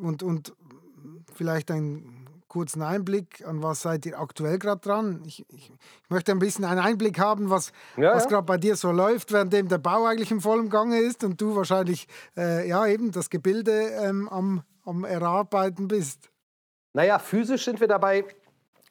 Und, 0.00 0.22
und 0.22 0.56
vielleicht 1.32 1.70
ein 1.70 2.25
kurzen 2.48 2.82
Einblick, 2.82 3.44
an 3.46 3.62
was 3.62 3.82
seid 3.82 4.06
ihr 4.06 4.18
aktuell 4.18 4.58
gerade 4.58 4.80
dran? 4.80 5.22
Ich, 5.26 5.44
ich, 5.48 5.70
ich, 5.70 6.10
möchte 6.10 6.32
ein 6.32 6.38
bisschen 6.38 6.64
einen 6.64 6.80
Einblick 6.80 7.18
haben, 7.18 7.50
was, 7.50 7.72
ja, 7.96 8.14
was 8.14 8.24
ja. 8.24 8.30
gerade 8.30 8.46
bei 8.46 8.56
dir 8.56 8.76
so 8.76 8.92
läuft, 8.92 9.32
während 9.32 9.52
der 9.52 9.78
Bau 9.78 10.04
eigentlich 10.06 10.30
im 10.30 10.40
vollen 10.40 10.70
Gange 10.70 10.98
ist 10.98 11.24
und 11.24 11.40
du 11.40 11.56
wahrscheinlich 11.56 12.06
äh, 12.36 12.68
ja, 12.68 12.86
eben 12.86 13.12
das 13.12 13.30
Gebilde 13.30 13.72
ähm, 13.72 14.28
am, 14.28 14.62
am 14.84 15.04
Erarbeiten 15.04 15.88
bist. 15.88 16.30
Naja, 16.92 17.18
physisch 17.18 17.64
sind 17.64 17.80
wir 17.80 17.88
dabei, 17.88 18.24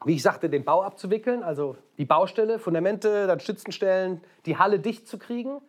wie 0.03 0.15
ich 0.15 0.21
sagte, 0.21 0.49
den 0.49 0.63
Bau 0.63 0.83
abzuwickeln, 0.83 1.41
also 1.41 1.75
die 1.97 2.05
Baustelle, 2.05 2.59
Fundamente, 2.59 3.25
dann 3.25 3.39
Stützenstellen, 3.39 4.21
die 4.45 4.57
Halle 4.57 4.79
dicht 4.79 5.07
zu 5.07 5.17
kriegen. 5.17 5.61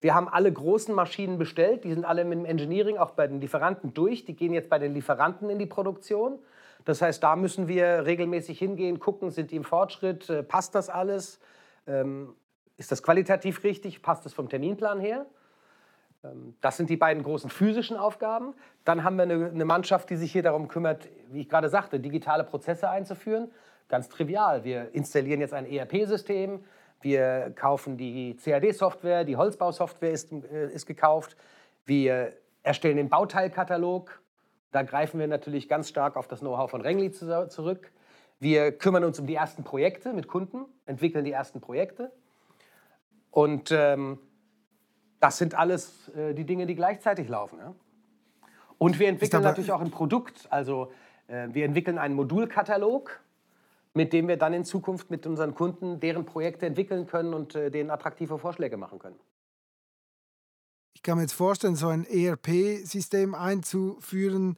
Wir 0.00 0.14
haben 0.14 0.28
alle 0.28 0.52
großen 0.52 0.94
Maschinen 0.94 1.38
bestellt, 1.38 1.84
die 1.84 1.92
sind 1.92 2.04
alle 2.04 2.24
mit 2.24 2.38
dem 2.38 2.44
Engineering 2.44 2.96
auch 2.96 3.10
bei 3.10 3.26
den 3.26 3.40
Lieferanten 3.40 3.94
durch. 3.94 4.24
Die 4.24 4.34
gehen 4.34 4.52
jetzt 4.52 4.70
bei 4.70 4.78
den 4.78 4.94
Lieferanten 4.94 5.50
in 5.50 5.58
die 5.58 5.66
Produktion. 5.66 6.38
Das 6.84 7.02
heißt, 7.02 7.22
da 7.22 7.36
müssen 7.36 7.68
wir 7.68 8.06
regelmäßig 8.06 8.58
hingehen, 8.58 8.98
gucken, 8.98 9.30
sind 9.30 9.50
die 9.50 9.56
im 9.56 9.64
Fortschritt, 9.64 10.28
äh, 10.30 10.42
passt 10.42 10.74
das 10.74 10.88
alles, 10.88 11.38
ähm, 11.86 12.34
ist 12.76 12.90
das 12.90 13.02
qualitativ 13.02 13.62
richtig, 13.64 14.02
passt 14.02 14.24
das 14.24 14.32
vom 14.32 14.48
Terminplan 14.48 15.00
her. 15.00 15.26
Ähm, 16.24 16.54
das 16.60 16.76
sind 16.76 16.90
die 16.90 16.96
beiden 16.96 17.22
großen 17.22 17.50
physischen 17.50 17.96
Aufgaben. 17.96 18.54
Dann 18.84 19.04
haben 19.04 19.16
wir 19.16 19.24
eine, 19.24 19.64
Mannschaft, 19.64 20.10
die 20.10 20.16
sich 20.16 20.32
hier 20.32 20.42
darum 20.42 20.68
kümmert, 20.68 21.08
wie 21.30 21.40
ich 21.40 21.48
gerade 21.48 21.68
sagte, 21.68 22.00
digitale 22.00 22.44
Prozesse 22.44 22.88
einzuführen. 22.88 23.50
Ganz 23.88 24.08
trivial. 24.08 24.64
Wir 24.64 24.94
installieren 24.94 25.40
jetzt 25.40 25.54
ein 25.54 25.66
ERP-System, 25.66 26.64
wir 27.00 27.52
kaufen 27.56 27.96
die 27.96 28.36
CAD-Software, 28.36 29.24
die 29.24 29.36
Holzbausoftware 29.36 30.12
ist, 30.12 30.32
äh, 30.32 30.68
ist 30.72 30.86
gekauft, 30.86 31.36
wir 31.84 32.32
erstellen 32.62 32.96
den 32.96 33.08
Bauteilkatalog, 33.08 34.21
da 34.72 34.82
greifen 34.82 35.20
wir 35.20 35.28
natürlich 35.28 35.68
ganz 35.68 35.88
stark 35.88 36.16
auf 36.16 36.26
das 36.26 36.40
Know-how 36.40 36.70
von 36.70 36.80
Rengli 36.80 37.12
zurück. 37.12 37.92
Wir 38.40 38.72
kümmern 38.72 39.04
uns 39.04 39.20
um 39.20 39.26
die 39.26 39.34
ersten 39.34 39.62
Projekte 39.62 40.12
mit 40.12 40.26
Kunden, 40.26 40.64
entwickeln 40.86 41.24
die 41.24 41.30
ersten 41.30 41.60
Projekte. 41.60 42.10
Und 43.30 43.70
ähm, 43.70 44.18
das 45.20 45.38
sind 45.38 45.54
alles 45.54 46.08
äh, 46.16 46.34
die 46.34 46.44
Dinge, 46.44 46.66
die 46.66 46.74
gleichzeitig 46.74 47.28
laufen. 47.28 47.58
Ja? 47.58 47.74
Und 48.78 48.98
wir 48.98 49.08
entwickeln 49.08 49.42
natürlich 49.42 49.70
auch 49.70 49.80
ein 49.80 49.92
Produkt. 49.92 50.48
Also 50.50 50.90
äh, 51.28 51.48
wir 51.52 51.64
entwickeln 51.64 51.98
einen 51.98 52.14
Modulkatalog, 52.14 53.20
mit 53.94 54.12
dem 54.12 54.26
wir 54.26 54.38
dann 54.38 54.54
in 54.54 54.64
Zukunft 54.64 55.10
mit 55.10 55.26
unseren 55.26 55.54
Kunden 55.54 56.00
deren 56.00 56.24
Projekte 56.24 56.66
entwickeln 56.66 57.06
können 57.06 57.34
und 57.34 57.54
äh, 57.54 57.70
denen 57.70 57.90
attraktive 57.90 58.38
Vorschläge 58.38 58.76
machen 58.76 58.98
können. 58.98 59.20
Ich 61.02 61.04
kann 61.04 61.16
mir 61.16 61.22
jetzt 61.22 61.34
vorstellen, 61.34 61.74
so 61.74 61.88
ein 61.88 62.04
ERP-System 62.04 63.34
einzuführen, 63.34 64.56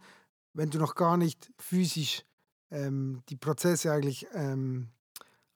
wenn 0.53 0.69
du 0.69 0.79
noch 0.79 0.95
gar 0.95 1.17
nicht 1.17 1.51
physisch 1.59 2.27
ähm, 2.71 3.23
die 3.31 3.37
Prozesse 3.37 3.91
eigentlich 3.91 4.27
ähm, 4.35 4.89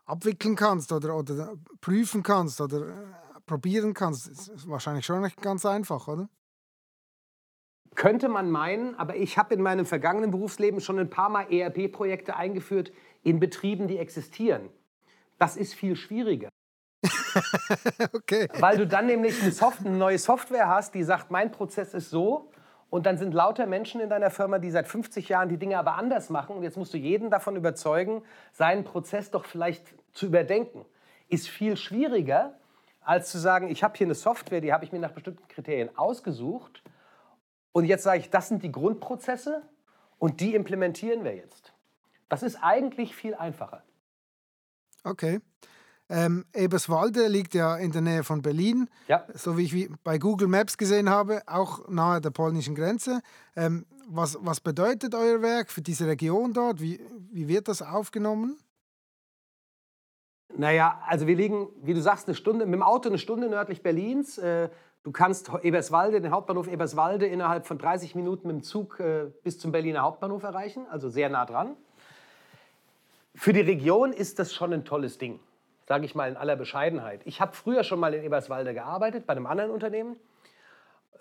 abwickeln 0.07 0.57
kannst 0.57 0.91
oder, 0.91 1.15
oder 1.15 1.59
prüfen 1.83 2.23
kannst 2.23 2.63
oder 2.63 2.89
äh, 2.89 2.95
probieren 3.45 3.93
kannst, 3.93 4.29
ist 4.29 4.67
wahrscheinlich 4.67 5.05
schon 5.05 5.21
nicht 5.21 5.43
ganz 5.43 5.67
einfach, 5.67 6.09
oder? 6.09 6.31
Könnte 7.95 8.31
man 8.31 8.51
meinen, 8.51 8.95
aber 8.95 9.15
ich 9.15 9.37
habe 9.37 9.53
in 9.53 9.61
meinem 9.61 9.85
vergangenen 9.85 10.31
Berufsleben 10.31 10.81
schon 10.81 10.99
ein 10.99 11.11
paar 11.11 11.29
Mal 11.29 11.53
ERP-Projekte 11.53 12.35
eingeführt 12.35 12.93
in 13.23 13.41
Betrieben, 13.41 13.89
die 13.89 13.99
existieren. 13.99 14.71
Das 15.37 15.59
ist 15.59 15.75
viel 15.75 15.97
schwieriger. 15.97 16.49
okay. 18.13 18.49
Weil 18.59 18.77
du 18.77 18.87
dann 18.87 19.07
nämlich 19.07 19.41
eine, 19.43 19.53
Soft 19.53 19.87
eine 19.87 19.97
neue 19.97 20.19
Software 20.19 20.69
hast, 20.69 20.95
die 20.95 21.03
sagt, 21.03 21.31
mein 21.31 21.51
Prozess 21.51 21.95
ist 21.95 22.11
so. 22.11 22.51
Und 22.91 23.05
dann 23.05 23.19
sind 23.19 23.35
lauter 23.35 23.67
Menschen 23.67 24.01
in 24.01 24.09
deiner 24.09 24.31
Firma, 24.31 24.59
die 24.59 24.71
seit 24.71 24.89
50 24.89 25.29
Jahren 25.29 25.49
die 25.49 25.59
Dinge 25.59 25.79
aber 25.79 25.97
anders 25.97 26.31
machen. 26.31 26.57
Und 26.57 26.63
jetzt 26.63 26.77
musst 26.77 26.95
du 26.95 26.99
jeden 26.99 27.31
davon 27.31 27.55
überzeugen, 27.55 28.23
seinen 28.53 28.85
Prozess 28.85 29.31
doch 29.31 29.45
vielleicht 29.45 29.95
zu 30.13 30.27
überdenken. 30.27 30.87
Ist 31.29 31.49
viel 31.49 31.77
schwieriger, 31.77 32.59
als 33.01 33.31
zu 33.31 33.39
sagen, 33.39 33.69
ich 33.69 33.83
habe 33.83 33.97
hier 33.97 34.07
eine 34.07 34.15
Software, 34.15 34.61
die 34.61 34.73
habe 34.73 34.85
ich 34.85 34.93
mir 34.93 34.99
nach 34.99 35.13
bestimmten 35.13 35.47
Kriterien 35.49 35.97
ausgesucht. 35.99 36.83
Und 37.73 37.85
jetzt 37.85 38.05
sage 38.05 38.21
ich, 38.21 38.31
das 38.31 38.49
sind 38.49 38.63
die 38.63 38.73
Grundprozesse 38.73 39.63
und 40.19 40.41
die 40.41 40.55
implementieren 40.55 41.25
wir 41.25 41.35
jetzt. 41.35 41.75
Das 42.29 42.43
ist 42.43 42.57
eigentlich 42.57 43.15
viel 43.15 43.35
einfacher. 43.35 43.83
Okay. 45.05 45.41
Ähm, 46.11 46.47
Eberswalde 46.55 47.29
liegt 47.29 47.55
ja 47.55 47.77
in 47.77 47.93
der 47.93 48.01
Nähe 48.01 48.25
von 48.25 48.41
Berlin, 48.41 48.89
ja. 49.09 49.25
so 49.35 49.59
wie 49.59 49.65
ich 49.65 49.91
bei 50.05 50.17
Google 50.19 50.49
Maps 50.49 50.79
gesehen 50.79 51.11
habe, 51.11 51.43
auch 51.47 51.87
nahe 51.89 52.21
der 52.23 52.31
polnischen 52.31 52.75
Grenze. 52.75 53.21
Ähm, 53.55 53.85
was, 54.09 54.39
was 54.41 54.61
bedeutet 54.61 55.15
euer 55.15 55.43
Werk 55.43 55.71
für 55.71 55.83
diese 55.83 56.07
Region 56.07 56.55
dort? 56.55 56.81
Wie, 56.81 56.99
wie 57.31 57.47
wird 57.47 57.69
das 57.69 57.83
aufgenommen? 57.83 58.59
Naja, 60.57 61.03
also 61.07 61.27
wir 61.27 61.37
liegen, 61.37 61.69
wie 61.83 61.93
du 61.93 62.01
sagst, 62.01 62.27
eine 62.27 62.35
Stunde, 62.35 62.65
mit 62.65 62.75
dem 62.75 62.83
Auto 62.83 63.11
eine 63.11 63.19
Stunde 63.19 63.51
nördlich 63.51 63.83
Berlins. 63.83 64.39
Äh, 64.39 64.71
du 65.03 65.13
kannst 65.13 65.51
Eberswalde, 65.63 66.23
den 66.23 66.33
Hauptbahnhof 66.33 66.69
Eberswalde, 66.69 67.27
innerhalb 67.27 67.67
von 67.67 67.77
30 67.77 68.15
Minuten 68.15 68.47
mit 68.49 68.57
dem 68.57 68.63
Zug 68.63 68.99
äh, 68.99 69.27
bis 69.43 69.59
zum 69.59 69.73
Berliner 69.73 70.01
Hauptbahnhof 70.01 70.43
erreichen, 70.43 70.87
also 70.89 71.11
sehr 71.11 71.29
nah 71.29 71.45
dran. 71.45 71.77
Für 73.35 73.53
die 73.53 73.61
Region 73.61 74.15
ist 74.15 74.39
das 74.39 74.55
schon 74.55 74.73
ein 74.73 74.87
tolles 74.87 75.19
Ding 75.19 75.39
sage 75.89 76.05
ich 76.05 76.15
mal 76.15 76.29
in 76.29 76.37
aller 76.37 76.55
Bescheidenheit. 76.55 77.23
Ich 77.25 77.41
habe 77.41 77.57
früher 77.57 77.83
schon 77.83 77.99
mal 77.99 78.13
in 78.13 78.23
Eberswalde 78.23 78.75
gearbeitet, 78.75 79.27
bei 79.27 79.33
einem 79.33 79.47
anderen 79.47 79.71
Unternehmen. 79.71 80.17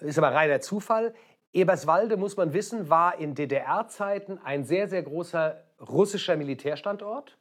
Ist 0.02 0.18
aber 0.18 0.34
reiner 0.34 0.60
Zufall. 0.60 1.16
Eberswalde, 1.54 2.18
muss 2.18 2.36
man 2.36 2.52
wissen, 2.52 2.90
war 2.90 3.18
in 3.18 3.34
DDR-Zeiten 3.34 4.40
ein 4.44 4.66
sehr, 4.66 4.90
sehr 4.90 5.04
großer 5.04 5.64
russischer 5.80 6.36
Militärstandort 6.36 7.38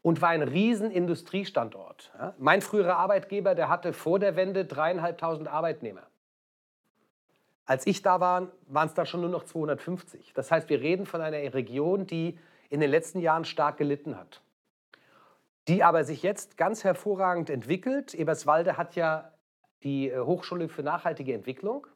und 0.00 0.22
war 0.22 0.30
ein 0.30 0.42
riesen 0.42 0.90
Industriestandort. 0.90 2.10
Ja? 2.18 2.34
Mein 2.38 2.62
früherer 2.62 2.96
Arbeitgeber, 2.96 3.54
der 3.54 3.68
hatte 3.68 3.92
vor 3.92 4.18
der 4.18 4.34
Wende 4.34 4.64
dreieinhalbtausend 4.64 5.48
Arbeitnehmer. 5.48 6.06
Als 7.66 7.86
ich 7.86 8.00
da 8.00 8.18
war, 8.18 8.48
waren 8.66 8.88
es 8.88 8.94
da 8.94 9.04
schon 9.04 9.20
nur 9.20 9.30
noch 9.30 9.44
250. 9.44 10.32
Das 10.32 10.50
heißt, 10.50 10.70
wir 10.70 10.80
reden 10.80 11.04
von 11.04 11.20
einer 11.20 11.52
Region, 11.52 12.06
die 12.06 12.38
in 12.70 12.80
den 12.80 12.90
letzten 12.90 13.20
Jahren 13.20 13.44
stark 13.44 13.76
gelitten 13.76 14.16
hat 14.18 14.40
die 15.68 15.82
aber 15.84 16.04
sich 16.04 16.22
jetzt 16.22 16.56
ganz 16.56 16.84
hervorragend 16.84 17.50
entwickelt. 17.50 18.14
Eberswalde 18.14 18.76
hat 18.76 18.96
ja 18.96 19.32
die 19.82 20.10
äh, 20.10 20.20
Hochschule 20.20 20.68
für 20.68 20.82
nachhaltige 20.82 21.34
Entwicklung, 21.34 21.86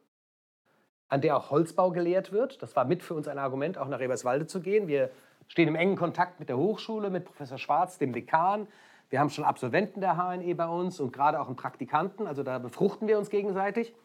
an 1.09 1.21
der 1.21 1.37
auch 1.37 1.51
Holzbau 1.51 1.91
gelehrt 1.91 2.31
wird. 2.31 2.61
Das 2.61 2.75
war 2.75 2.85
mit 2.85 3.03
für 3.03 3.13
uns 3.13 3.27
ein 3.27 3.39
Argument, 3.39 3.77
auch 3.77 3.87
nach 3.87 4.01
Eberswalde 4.01 4.47
zu 4.47 4.61
gehen. 4.61 4.87
Wir 4.87 5.11
stehen 5.47 5.67
im 5.67 5.75
engen 5.75 5.95
Kontakt 5.95 6.39
mit 6.39 6.49
der 6.49 6.57
Hochschule, 6.57 7.09
mit 7.09 7.25
Professor 7.25 7.57
Schwarz, 7.57 7.97
dem 7.97 8.13
Dekan. 8.13 8.67
Wir 9.09 9.19
haben 9.19 9.29
schon 9.29 9.45
Absolventen 9.45 10.01
der 10.01 10.17
HNE 10.17 10.53
bei 10.55 10.67
uns 10.67 10.99
und 10.99 11.13
gerade 11.13 11.39
auch 11.39 11.47
einen 11.47 11.55
Praktikanten, 11.55 12.27
also 12.27 12.43
da 12.43 12.59
befruchten 12.59 13.07
wir 13.07 13.17
uns 13.17 13.29
gegenseitig. 13.29 13.95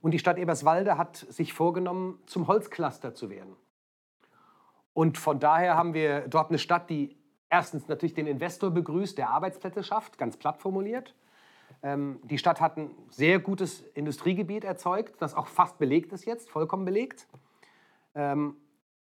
Und 0.00 0.12
die 0.12 0.20
Stadt 0.20 0.38
Eberswalde 0.38 0.98
hat 0.98 1.16
sich 1.16 1.52
vorgenommen, 1.52 2.20
zum 2.26 2.46
Holzcluster 2.46 3.14
zu 3.14 3.28
werden. 3.28 3.56
Und 4.92 5.18
von 5.18 5.40
daher 5.40 5.76
haben 5.76 5.94
wir 5.94 6.28
dort 6.28 6.50
eine 6.50 6.58
Stadt, 6.58 6.88
die 6.90 7.15
erstens 7.50 7.88
natürlich 7.88 8.14
den 8.14 8.26
Investor 8.26 8.70
begrüßt, 8.70 9.16
der 9.18 9.30
Arbeitsplätze 9.30 9.82
schafft, 9.82 10.18
ganz 10.18 10.36
platt 10.36 10.58
formuliert. 10.58 11.14
Ähm, 11.82 12.20
die 12.24 12.38
Stadt 12.38 12.60
hat 12.60 12.76
ein 12.76 12.90
sehr 13.10 13.38
gutes 13.38 13.82
Industriegebiet 13.94 14.64
erzeugt, 14.64 15.20
das 15.20 15.34
auch 15.34 15.46
fast 15.46 15.78
belegt 15.78 16.12
ist 16.12 16.24
jetzt, 16.24 16.50
vollkommen 16.50 16.84
belegt. 16.84 17.26
Ähm, 18.14 18.56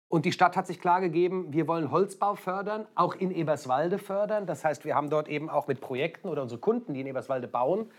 und 0.08 0.26
die 0.26 0.32
Stadt 0.32 0.56
hat 0.56 0.66
sich 0.66 0.78
klar 0.78 1.00
gegeben, 1.00 1.54
wir 1.54 1.66
wollen 1.66 1.90
Holzbau 1.90 2.34
fördern, 2.34 2.86
auch 2.94 3.14
in 3.14 3.30
Eberswalde 3.30 3.98
fördern. 3.98 4.46
Das 4.46 4.62
heißt, 4.62 4.84
wir 4.84 4.94
haben 4.94 5.08
dort 5.08 5.26
eben 5.26 5.48
auch 5.48 5.68
mit 5.68 5.80
Projekten 5.80 6.28
oder 6.28 6.42
unsere 6.42 6.60
Kunden, 6.60 6.92
die 6.92 7.00
in 7.00 7.06
Eberswalde 7.06 7.48
bauen 7.48 7.90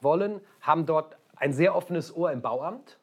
wollen, 0.00 0.40
haben 0.60 0.86
dort 0.86 1.16
ein 1.36 1.52
sehr 1.52 1.76
offenes 1.76 2.14
Ohr 2.16 2.32
im 2.32 2.42
Bauamt. 2.42 2.98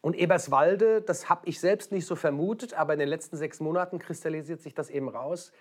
Und 0.00 0.16
Eberswalde, 0.16 1.02
das 1.02 1.28
habe 1.28 1.46
ich 1.46 1.60
selbst 1.60 1.92
nicht 1.92 2.06
so 2.06 2.16
vermutet, 2.16 2.72
aber 2.72 2.94
in 2.94 2.98
den 2.98 3.08
letzten 3.08 3.36
sechs 3.36 3.60
Monaten 3.60 3.98
kristallisiert 3.98 4.62
sich 4.62 4.74
das 4.74 4.88
eben 4.88 5.10
raus, 5.10 5.52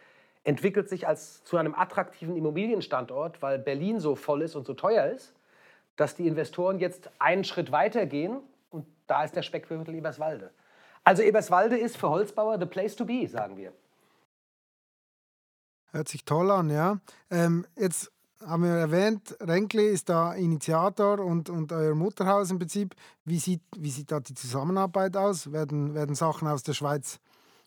entwickelt 0.43 0.89
sich 0.89 1.07
als 1.07 1.43
zu 1.43 1.57
einem 1.57 1.75
attraktiven 1.75 2.35
Immobilienstandort, 2.35 3.41
weil 3.41 3.59
Berlin 3.59 3.99
so 3.99 4.15
voll 4.15 4.41
ist 4.41 4.55
und 4.55 4.65
so 4.65 4.73
teuer 4.73 5.05
ist, 5.05 5.33
dass 5.95 6.15
die 6.15 6.27
Investoren 6.27 6.79
jetzt 6.79 7.09
einen 7.19 7.43
Schritt 7.43 7.71
weiter 7.71 8.05
gehen 8.05 8.39
und 8.69 8.85
da 9.07 9.23
ist 9.23 9.35
der 9.35 9.41
Speckgürtel 9.41 9.95
Eberswalde. 9.95 10.51
Also 11.03 11.23
Eberswalde 11.23 11.77
ist 11.77 11.97
für 11.97 12.09
Holzbauer 12.09 12.59
the 12.59 12.65
place 12.65 12.95
to 12.95 13.05
be, 13.05 13.27
sagen 13.27 13.57
wir. 13.57 13.73
Hört 15.91 16.07
sich 16.07 16.23
toll 16.23 16.51
an, 16.51 16.69
ja. 16.69 16.99
Ähm, 17.31 17.65
jetzt 17.75 18.11
haben 18.45 18.63
wir 18.63 18.71
erwähnt, 18.71 19.35
Renkli 19.41 19.87
ist 19.87 20.07
da 20.07 20.33
Initiator 20.33 21.19
und, 21.19 21.49
und 21.49 21.73
euer 21.73 21.95
Mutterhaus 21.95 22.51
im 22.51 22.59
Prinzip. 22.59 22.95
Wie 23.25 23.39
sieht, 23.39 23.61
wie 23.75 23.89
sieht 23.89 24.11
da 24.11 24.19
die 24.19 24.33
Zusammenarbeit 24.33 25.17
aus? 25.17 25.51
Werden, 25.51 25.93
werden 25.93 26.15
Sachen 26.15 26.47
aus 26.47 26.63
der 26.63 26.73
Schweiz 26.73 27.19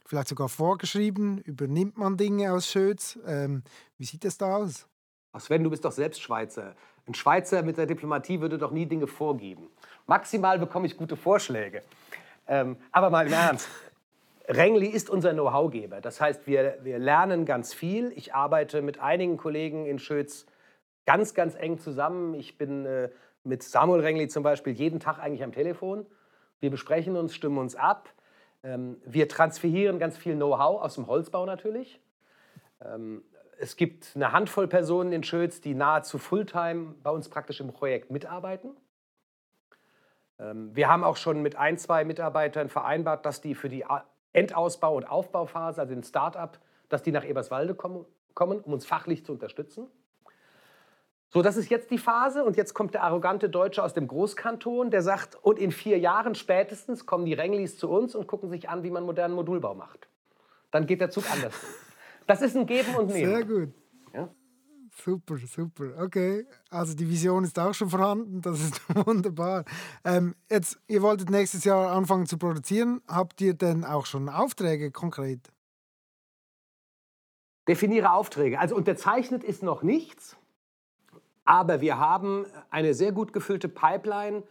vielleicht 0.04 0.28
sogar 0.28 0.48
vorgeschrieben? 0.48 1.38
Übernimmt 1.38 1.98
man 1.98 2.16
Dinge 2.16 2.52
aus 2.52 2.66
Schötz? 2.66 3.18
Ähm, 3.26 3.62
wie 3.98 4.04
sieht 4.04 4.24
es 4.24 4.38
da 4.38 4.56
aus? 4.56 4.86
Ach 5.32 5.40
Sven, 5.40 5.64
du 5.64 5.70
bist 5.70 5.84
doch 5.84 5.92
selbst 5.92 6.20
Schweizer. 6.20 6.74
Ein 7.06 7.14
Schweizer 7.14 7.62
mit 7.62 7.78
der 7.78 7.86
Diplomatie 7.86 8.40
würde 8.40 8.58
doch 8.58 8.70
nie 8.70 8.86
Dinge 8.86 9.06
vorgeben. 9.06 9.68
Maximal 10.06 10.58
bekomme 10.58 10.86
ich 10.86 10.96
gute 10.96 11.16
Vorschläge. 11.16 11.82
Ähm, 12.46 12.76
aber 12.90 13.10
mal 13.10 13.26
im 13.26 13.32
Ernst. 13.32 13.68
Rengli 14.48 14.88
ist 14.88 15.08
unser 15.08 15.32
Know-how-Geber. 15.32 16.00
Das 16.00 16.20
heißt, 16.20 16.46
wir, 16.46 16.78
wir 16.82 16.98
lernen 16.98 17.44
ganz 17.44 17.72
viel. 17.72 18.12
Ich 18.16 18.34
arbeite 18.34 18.82
mit 18.82 19.00
einigen 19.00 19.36
Kollegen 19.36 19.86
in 19.86 19.98
Schötz 19.98 20.46
ganz, 21.06 21.34
ganz 21.34 21.54
eng 21.54 21.78
zusammen. 21.78 22.34
Ich 22.34 22.58
bin 22.58 22.84
äh, 22.84 23.10
mit 23.44 23.62
Samuel 23.62 24.00
Rengli 24.00 24.28
zum 24.28 24.42
Beispiel 24.42 24.72
jeden 24.72 25.00
Tag 25.00 25.18
eigentlich 25.18 25.42
am 25.42 25.52
Telefon. 25.52 26.06
Wir 26.60 26.70
besprechen 26.70 27.16
uns, 27.16 27.34
stimmen 27.34 27.58
uns 27.58 27.74
ab. 27.74 28.08
Ähm, 28.62 29.00
wir 29.04 29.28
transferieren 29.28 29.98
ganz 29.98 30.16
viel 30.16 30.34
Know-how 30.34 30.82
aus 30.82 30.94
dem 30.94 31.06
Holzbau 31.06 31.46
natürlich. 31.46 32.00
Ähm, 32.80 33.22
es 33.58 33.76
gibt 33.76 34.12
eine 34.14 34.32
Handvoll 34.32 34.66
Personen 34.66 35.12
in 35.12 35.22
Schötz, 35.22 35.60
die 35.60 35.74
nahezu 35.74 36.18
Fulltime 36.18 36.94
bei 37.02 37.10
uns 37.10 37.28
praktisch 37.28 37.60
im 37.60 37.72
Projekt 37.72 38.10
mitarbeiten. 38.10 38.76
Ähm, 40.38 40.74
wir 40.74 40.88
haben 40.88 41.04
auch 41.04 41.16
schon 41.16 41.42
mit 41.42 41.56
ein, 41.56 41.78
zwei 41.78 42.04
Mitarbeitern 42.04 42.68
vereinbart, 42.68 43.24
dass 43.26 43.40
die 43.40 43.54
für 43.54 43.68
die 43.68 43.84
Endausbau- 44.32 44.96
und 44.96 45.04
Aufbauphase, 45.04 45.80
also 45.80 45.94
den 45.94 46.02
Start-up, 46.02 46.58
dass 46.88 47.02
die 47.02 47.12
nach 47.12 47.24
Eberswalde 47.24 47.74
kommen, 47.74 48.04
kommen, 48.34 48.60
um 48.60 48.72
uns 48.72 48.86
fachlich 48.86 49.24
zu 49.24 49.32
unterstützen. 49.32 49.88
So, 51.32 51.40
das 51.40 51.56
ist 51.56 51.70
jetzt 51.70 51.90
die 51.90 51.96
Phase 51.96 52.44
und 52.44 52.58
jetzt 52.58 52.74
kommt 52.74 52.92
der 52.92 53.04
arrogante 53.04 53.48
Deutsche 53.48 53.82
aus 53.82 53.94
dem 53.94 54.06
Großkanton, 54.06 54.90
der 54.90 55.00
sagt, 55.00 55.34
und 55.42 55.58
in 55.58 55.72
vier 55.72 55.98
Jahren 55.98 56.34
spätestens 56.34 57.06
kommen 57.06 57.24
die 57.24 57.32
Renglis 57.32 57.78
zu 57.78 57.88
uns 57.88 58.14
und 58.14 58.26
gucken 58.26 58.50
sich 58.50 58.68
an, 58.68 58.82
wie 58.82 58.90
man 58.90 59.04
modernen 59.04 59.34
Modulbau 59.34 59.74
macht. 59.74 60.08
Dann 60.70 60.86
geht 60.86 61.00
der 61.00 61.10
Zug 61.10 61.24
anders. 61.32 61.54
Das 62.24 62.40
ist 62.40 62.56
ein 62.56 62.66
Geben 62.66 62.94
und 62.94 63.08
Nehmen. 63.08 63.34
Sehr 63.34 63.44
gut. 63.44 63.74
Ja? 64.14 64.28
Super, 64.94 65.38
super. 65.38 65.86
Okay, 65.98 66.46
also 66.70 66.94
die 66.94 67.08
Vision 67.08 67.42
ist 67.42 67.58
auch 67.58 67.74
schon 67.74 67.90
vorhanden. 67.90 68.40
Das 68.40 68.60
ist 68.60 68.80
wunderbar. 69.06 69.64
Ähm, 70.04 70.36
jetzt, 70.48 70.78
ihr 70.86 71.02
wolltet 71.02 71.30
nächstes 71.30 71.64
Jahr 71.64 71.90
anfangen 71.90 72.26
zu 72.26 72.38
produzieren. 72.38 73.02
Habt 73.08 73.40
ihr 73.40 73.54
denn 73.54 73.84
auch 73.84 74.06
schon 74.06 74.28
Aufträge 74.28 74.92
konkret? 74.92 75.40
Definiere 77.66 78.12
Aufträge. 78.12 78.60
Also 78.60 78.76
unterzeichnet 78.76 79.42
ist 79.42 79.64
noch 79.64 79.82
nichts. 79.82 80.36
Aber 81.44 81.80
wir 81.80 81.98
haben 81.98 82.46
eine 82.70 82.94
sehr 82.94 83.12
gut 83.12 83.32
gefüllte 83.32 83.68
Pipeline 83.68 84.42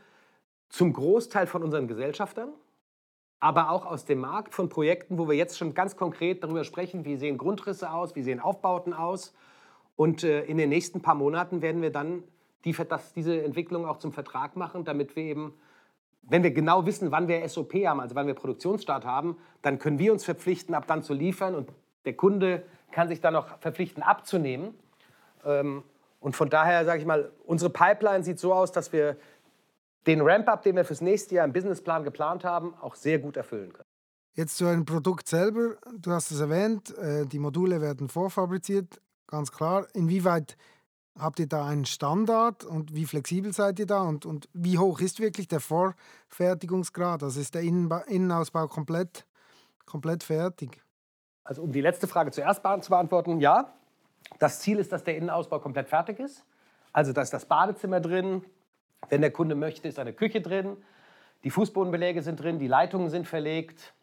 zum 0.69 0.93
Großteil 0.93 1.47
von 1.47 1.63
unseren 1.63 1.87
Gesellschaftern, 1.87 2.49
aber 3.39 3.69
auch 3.69 3.85
aus 3.85 4.05
dem 4.05 4.19
Markt 4.19 4.53
von 4.53 4.69
Projekten, 4.69 5.17
wo 5.17 5.27
wir 5.27 5.35
jetzt 5.35 5.57
schon 5.57 5.73
ganz 5.73 5.95
konkret 5.95 6.43
darüber 6.43 6.63
sprechen, 6.63 7.05
wie 7.05 7.17
sehen 7.17 7.37
Grundrisse 7.37 7.91
aus, 7.91 8.15
wie 8.15 8.21
sehen 8.21 8.39
Aufbauten 8.39 8.93
aus. 8.93 9.33
Und 9.95 10.23
äh, 10.23 10.43
in 10.43 10.57
den 10.57 10.69
nächsten 10.69 11.01
paar 11.01 11.15
Monaten 11.15 11.61
werden 11.61 11.81
wir 11.81 11.91
dann 11.91 12.23
die, 12.65 12.73
das, 12.73 13.13
diese 13.13 13.43
Entwicklung 13.43 13.85
auch 13.85 13.97
zum 13.97 14.13
Vertrag 14.13 14.55
machen, 14.55 14.83
damit 14.83 15.15
wir 15.15 15.23
eben, 15.23 15.53
wenn 16.23 16.43
wir 16.43 16.51
genau 16.51 16.85
wissen, 16.85 17.11
wann 17.11 17.27
wir 17.27 17.47
SOP 17.47 17.73
haben, 17.85 17.99
also 17.99 18.15
wann 18.15 18.27
wir 18.27 18.33
Produktionsstart 18.33 19.05
haben, 19.05 19.37
dann 19.61 19.79
können 19.79 19.99
wir 19.99 20.13
uns 20.13 20.23
verpflichten, 20.23 20.75
ab 20.75 20.87
dann 20.87 21.03
zu 21.03 21.13
liefern 21.13 21.55
und 21.55 21.69
der 22.05 22.13
Kunde 22.13 22.63
kann 22.91 23.07
sich 23.07 23.21
dann 23.21 23.35
auch 23.35 23.47
verpflichten, 23.59 24.03
abzunehmen. 24.03 24.75
Ähm, 25.45 25.83
und 26.21 26.35
von 26.35 26.49
daher 26.49 26.85
sage 26.85 27.01
ich 27.01 27.05
mal, 27.05 27.31
unsere 27.45 27.71
Pipeline 27.71 28.23
sieht 28.23 28.39
so 28.39 28.53
aus, 28.53 28.71
dass 28.71 28.93
wir 28.93 29.17
den 30.05 30.21
Ramp-up, 30.21 30.61
den 30.61 30.75
wir 30.75 30.85
fürs 30.85 31.01
nächste 31.01 31.35
Jahr 31.35 31.45
im 31.45 31.51
Businessplan 31.51 32.03
geplant 32.03 32.45
haben, 32.45 32.73
auch 32.79 32.95
sehr 32.95 33.19
gut 33.19 33.37
erfüllen 33.37 33.73
können. 33.73 33.87
Jetzt 34.33 34.57
zu 34.57 34.67
einem 34.67 34.85
Produkt 34.85 35.27
selber. 35.27 35.75
Du 35.97 36.11
hast 36.11 36.31
es 36.31 36.39
erwähnt, 36.39 36.97
äh, 36.97 37.25
die 37.25 37.39
Module 37.39 37.81
werden 37.81 38.07
vorfabriziert, 38.07 39.01
ganz 39.27 39.51
klar. 39.51 39.87
Inwieweit 39.93 40.57
habt 41.19 41.39
ihr 41.39 41.47
da 41.47 41.65
einen 41.65 41.85
Standard 41.85 42.63
und 42.63 42.93
wie 42.93 43.05
flexibel 43.05 43.51
seid 43.51 43.79
ihr 43.79 43.87
da 43.87 44.03
und, 44.03 44.25
und 44.25 44.47
wie 44.53 44.77
hoch 44.77 45.01
ist 45.01 45.19
wirklich 45.19 45.47
der 45.47 45.59
Vorfertigungsgrad? 45.59 47.23
Also 47.23 47.41
ist 47.41 47.55
der 47.55 47.63
Innenba 47.63 47.99
Innenausbau 48.01 48.67
komplett, 48.67 49.25
komplett 49.85 50.23
fertig? 50.23 50.81
Also 51.43 51.63
um 51.63 51.71
die 51.71 51.81
letzte 51.81 52.07
Frage 52.07 52.31
zuerst 52.31 52.61
zu 52.81 52.89
beantworten, 52.91 53.39
ja, 53.39 53.73
das 54.39 54.59
Ziel 54.59 54.79
ist, 54.79 54.91
dass 54.91 55.03
der 55.03 55.15
Innenausbau 55.17 55.59
komplett 55.59 55.87
fertig 55.87 56.19
ist. 56.19 56.43
Also 56.93 57.13
da 57.13 57.21
ist 57.21 57.33
das 57.33 57.45
Badezimmer 57.45 57.99
drin. 57.99 58.43
Wenn 59.09 59.21
der 59.21 59.31
Kunde 59.31 59.55
möchte, 59.55 59.87
ist 59.87 59.99
eine 59.99 60.13
Küche 60.13 60.41
drin. 60.41 60.77
Die 61.43 61.49
Fußbodenbeläge 61.49 62.21
sind 62.21 62.39
drin, 62.39 62.59
die 62.59 62.67
Leitungen 62.67 63.09
sind 63.09 63.27
verlegt. 63.27 63.93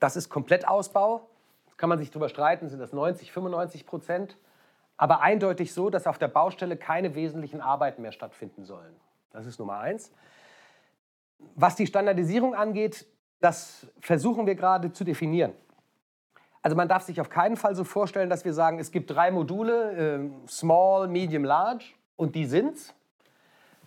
Das 0.00 0.16
ist 0.16 0.28
Komplettausbau. 0.28 1.28
Kann 1.76 1.88
man 1.88 1.98
sich 1.98 2.10
darüber 2.10 2.28
streiten, 2.28 2.68
sind 2.68 2.80
das 2.80 2.92
90, 2.92 3.30
95 3.30 3.86
Prozent. 3.86 4.36
Aber 4.96 5.20
eindeutig 5.20 5.72
so, 5.72 5.90
dass 5.90 6.08
auf 6.08 6.18
der 6.18 6.26
Baustelle 6.26 6.76
keine 6.76 7.14
wesentlichen 7.14 7.60
Arbeiten 7.60 8.02
mehr 8.02 8.10
stattfinden 8.10 8.64
sollen. 8.64 8.96
Das 9.30 9.46
ist 9.46 9.60
Nummer 9.60 9.78
eins. 9.78 10.12
Was 11.54 11.76
die 11.76 11.86
Standardisierung 11.86 12.56
angeht, 12.56 13.06
das 13.40 13.86
versuchen 14.00 14.46
wir 14.46 14.56
gerade 14.56 14.92
zu 14.92 15.04
definieren. 15.04 15.52
Also 16.68 16.76
man 16.76 16.86
darf 16.86 17.02
sich 17.04 17.18
auf 17.18 17.30
keinen 17.30 17.56
Fall 17.56 17.74
so 17.74 17.82
vorstellen, 17.82 18.28
dass 18.28 18.44
wir 18.44 18.52
sagen, 18.52 18.78
es 18.78 18.90
gibt 18.90 19.08
drei 19.08 19.30
Module, 19.30 20.20
äh, 20.20 20.48
Small, 20.50 21.08
Medium, 21.08 21.42
Large 21.42 21.94
und 22.16 22.34
die 22.34 22.44
sind's. 22.44 22.94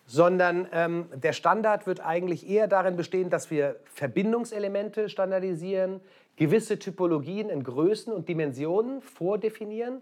Sondern 0.08 0.68
ähm, 0.72 1.08
der 1.14 1.34
Standard 1.34 1.86
wird 1.86 2.00
eigentlich 2.00 2.50
eher 2.50 2.68
darin 2.68 2.96
bestehen, 2.96 3.30
dass 3.30 3.52
wir 3.52 3.76
Verbindungselemente 3.86 5.10
standardisieren, 5.10 6.02
gewisse 6.38 6.80
Typologien 6.80 7.52
in 7.52 7.64
Größen 7.64 8.12
und 8.12 8.28
Dimensionen 8.28 9.04
vordefinieren, 9.04 10.02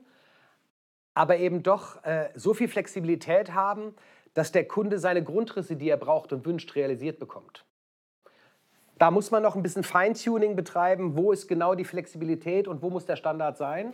aber 1.14 1.36
eben 1.36 1.64
doch 1.64 2.02
äh, 2.06 2.30
so 2.34 2.54
viel 2.54 2.70
Flexibilität 2.70 3.54
haben, 3.54 3.94
dass 4.34 4.54
der 4.54 4.66
Kunde 4.66 5.00
seine 5.00 5.22
Grundrisse, 5.22 5.76
die 5.76 5.90
er 5.90 5.98
braucht 5.98 6.32
und 6.32 6.46
wünscht, 6.46 6.74
realisiert 6.76 7.20
bekommt. 7.20 7.66
Da 9.00 9.12
muss 9.12 9.32
man 9.32 9.42
noch 9.42 9.56
ein 9.56 9.64
bisschen 9.64 9.84
Feintuning 9.84 10.58
betreiben, 10.58 11.16
wo 11.16 11.32
ist 11.32 11.48
genau 11.48 11.74
die 11.74 11.86
Flexibilität 11.86 12.68
und 12.68 12.82
wo 12.82 12.90
muss 12.90 13.06
der 13.06 13.16
Standard 13.16 13.58
sein. 13.58 13.94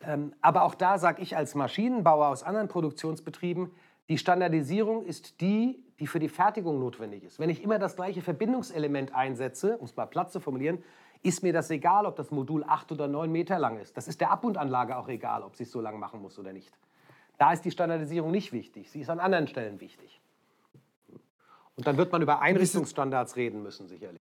Ähm, 0.00 0.32
aber 0.40 0.62
auch 0.62 0.76
da 0.76 0.98
sage 0.98 1.20
ich 1.22 1.36
als 1.36 1.56
Maschinenbauer 1.56 2.28
aus 2.28 2.44
anderen 2.44 2.68
Produktionsbetrieben, 2.68 3.72
die 4.08 4.16
Standardisierung 4.16 5.04
ist 5.04 5.40
die, 5.40 5.82
die 5.98 6.06
für 6.06 6.20
die 6.20 6.28
Fertigung 6.28 6.78
notwendig 6.78 7.24
ist. 7.24 7.40
Wenn 7.40 7.50
ich 7.50 7.64
immer 7.64 7.80
das 7.80 7.96
gleiche 7.96 8.22
Verbindungselement 8.22 9.12
einsetze, 9.12 9.76
um 9.78 9.86
es 9.86 9.96
mal 9.96 10.06
platt 10.06 10.30
zu 10.30 10.38
formulieren, 10.38 10.82
ist 11.24 11.42
mir 11.42 11.52
das 11.52 11.70
egal, 11.70 12.06
ob 12.06 12.14
das 12.14 12.30
Modul 12.30 12.62
8 12.62 12.92
oder 12.92 13.08
9 13.08 13.32
Meter 13.32 13.58
lang 13.58 13.80
ist. 13.80 13.96
Das 13.96 14.06
ist 14.06 14.20
der 14.20 14.30
Abbundanlage 14.30 14.96
auch 14.96 15.08
egal, 15.08 15.42
ob 15.42 15.56
sie 15.56 15.64
es 15.64 15.72
so 15.72 15.80
lang 15.80 15.98
machen 15.98 16.22
muss 16.22 16.38
oder 16.38 16.52
nicht. 16.52 16.72
Da 17.38 17.52
ist 17.52 17.64
die 17.64 17.72
Standardisierung 17.72 18.30
nicht 18.30 18.52
wichtig. 18.52 18.88
Sie 18.88 19.00
ist 19.00 19.10
an 19.10 19.18
anderen 19.18 19.48
Stellen 19.48 19.80
wichtig. 19.80 20.20
Und 21.76 21.86
dann 21.86 21.96
wird 21.96 22.10
man 22.10 22.22
über 22.22 22.40
Einrichtungsstandards 22.40 23.36
reden 23.36 23.62
müssen, 23.62 23.86
sicherlich. 23.86 24.20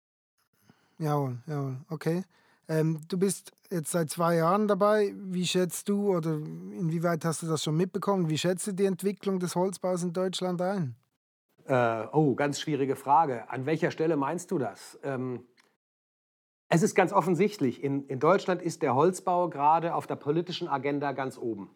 Jawohl, 0.98 1.38
jawohl, 1.48 1.78
okay. 1.90 2.24
Ähm, 2.68 3.02
du 3.10 3.18
bist 3.18 3.52
jetzt 3.70 3.92
seit 3.92 4.10
zwei 4.10 4.36
Jahren 4.36 4.68
dabei. 4.68 5.14
Wie 5.16 5.46
schätzt 5.46 5.90
du 5.90 6.16
oder 6.16 6.32
inwieweit 6.32 7.26
hast 7.26 7.42
du 7.42 7.48
das 7.48 7.64
schon 7.64 7.76
mitbekommen? 7.76 8.30
Wie 8.30 8.38
schätzt 8.38 8.68
du 8.68 8.72
die 8.72 8.86
Entwicklung 8.86 9.40
des 9.40 9.56
Holzbaus 9.56 10.04
in 10.04 10.14
Deutschland 10.14 10.62
ein? 10.62 10.96
Äh, 11.66 12.06
oh, 12.14 12.36
ganz 12.36 12.60
schwierige 12.60 12.96
Frage. 12.96 13.50
An 13.50 13.66
welcher 13.66 13.92
Stelle 13.92 14.16
meinst 14.16 14.52
du 14.52 14.58
das? 14.58 14.98
Ähm, 15.04 15.44
es 16.70 16.84
ist 16.84 16.96
ganz 16.96 17.12
offensichtlich, 17.12 17.84
in, 17.84 18.08
in 18.08 18.20
Deutschland 18.20 18.62
ist 18.62 18.82
der 18.82 18.96
Holzbau 18.96 19.50
gerade 19.50 19.94
auf 19.94 20.08
der 20.08 20.16
politischen 20.16 20.70
Agenda 20.70 21.12
ganz 21.12 21.38
oben. 21.38 21.70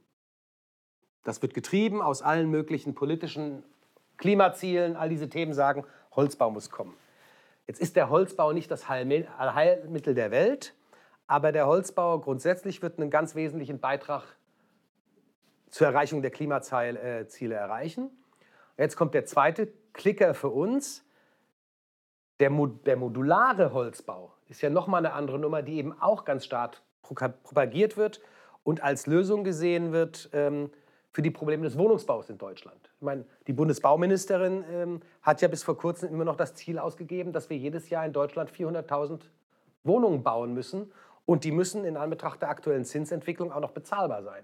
Das 1.24 1.42
wird 1.42 1.54
getrieben 1.54 2.02
aus 2.02 2.22
allen 2.22 2.50
möglichen 2.50 2.96
politischen 2.96 3.64
Klimazielen, 4.18 4.96
all 4.96 5.10
diese 5.10 5.30
Themen 5.30 5.54
sagen, 5.54 5.86
Holzbau 6.16 6.50
muss 6.52 6.70
kommen. 6.70 6.96
Jetzt 7.68 7.82
ist 7.82 7.96
der 7.96 8.10
Holzbau 8.10 8.54
nicht 8.54 8.70
das 8.70 8.90
Heilmittel 8.90 10.14
der 10.14 10.32
Welt, 10.32 10.76
aber 11.28 11.52
der 11.52 11.68
Holzbau 11.68 12.20
grundsätzlich 12.20 12.82
wird 12.82 13.00
einen 13.00 13.10
ganz 13.10 13.36
wesentlichen 13.36 13.80
Beitrag 13.80 14.24
zur 15.70 15.88
Erreichung 15.88 16.22
der 16.22 16.32
Klimaziele 16.32 17.00
äh, 17.00 17.54
erreichen. 17.54 18.12
Jetzt 18.78 18.96
kommt 18.96 19.14
der 19.14 19.26
zweite 19.26 19.74
Klicker 19.94 20.34
für 20.34 20.50
uns. 20.50 21.04
Der, 22.40 22.52
der 22.86 22.98
modulare 22.98 23.74
Holzbau 23.74 24.34
ist 24.48 24.62
ja 24.62 24.70
nochmal 24.70 25.06
eine 25.06 25.16
andere 25.16 25.40
Nummer, 25.40 25.62
die 25.62 25.78
eben 25.78 26.00
auch 26.00 26.26
ganz 26.26 26.46
stark 26.46 26.82
propagiert 27.02 27.98
wird 27.98 28.22
und 28.64 28.84
als 28.84 29.08
Lösung 29.08 29.44
gesehen 29.44 29.92
wird 29.92 30.30
ähm, 30.34 30.70
für 31.12 31.22
die 31.22 31.32
Probleme 31.32 31.64
des 31.64 31.78
Wohnungsbaus 31.78 32.30
in 32.30 32.38
Deutschland. 32.38 32.90
Meine, 33.06 33.26
die 33.48 33.54
Bundesbauministerin 33.54 34.66
ähm, 34.70 35.00
hat 35.22 35.42
ja 35.42 35.48
bis 35.48 35.64
vor 35.64 35.78
kurzem 35.78 36.10
immer 36.10 36.26
noch 36.26 36.36
das 36.36 36.56
Ziel 36.56 36.80
ausgegeben, 36.80 37.32
dass 37.32 37.50
wir 37.50 37.58
jedes 37.58 37.90
Jahr 37.90 38.06
in 38.06 38.14
Deutschland 38.14 38.52
400.000 38.52 39.22
Wohnungen 39.84 40.24
bauen 40.24 40.54
müssen. 40.54 40.92
Und 41.26 41.44
die 41.44 41.52
müssen 41.52 41.86
in 41.86 41.98
Anbetracht 41.98 42.42
der 42.42 42.50
aktuellen 42.50 42.86
Zinsentwicklung 42.86 43.52
auch 43.52 43.62
noch 43.62 43.72
bezahlbar 43.72 44.24
sein. 44.24 44.44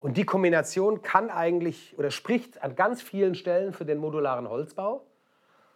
Und 0.00 0.16
die 0.16 0.24
Kombination 0.24 1.02
kann 1.02 1.28
eigentlich 1.28 1.98
oder 1.98 2.10
spricht 2.10 2.62
an 2.62 2.74
ganz 2.74 3.02
vielen 3.02 3.34
Stellen 3.34 3.72
für 3.72 3.84
den 3.84 3.98
modularen 3.98 4.48
Holzbau. 4.48 5.04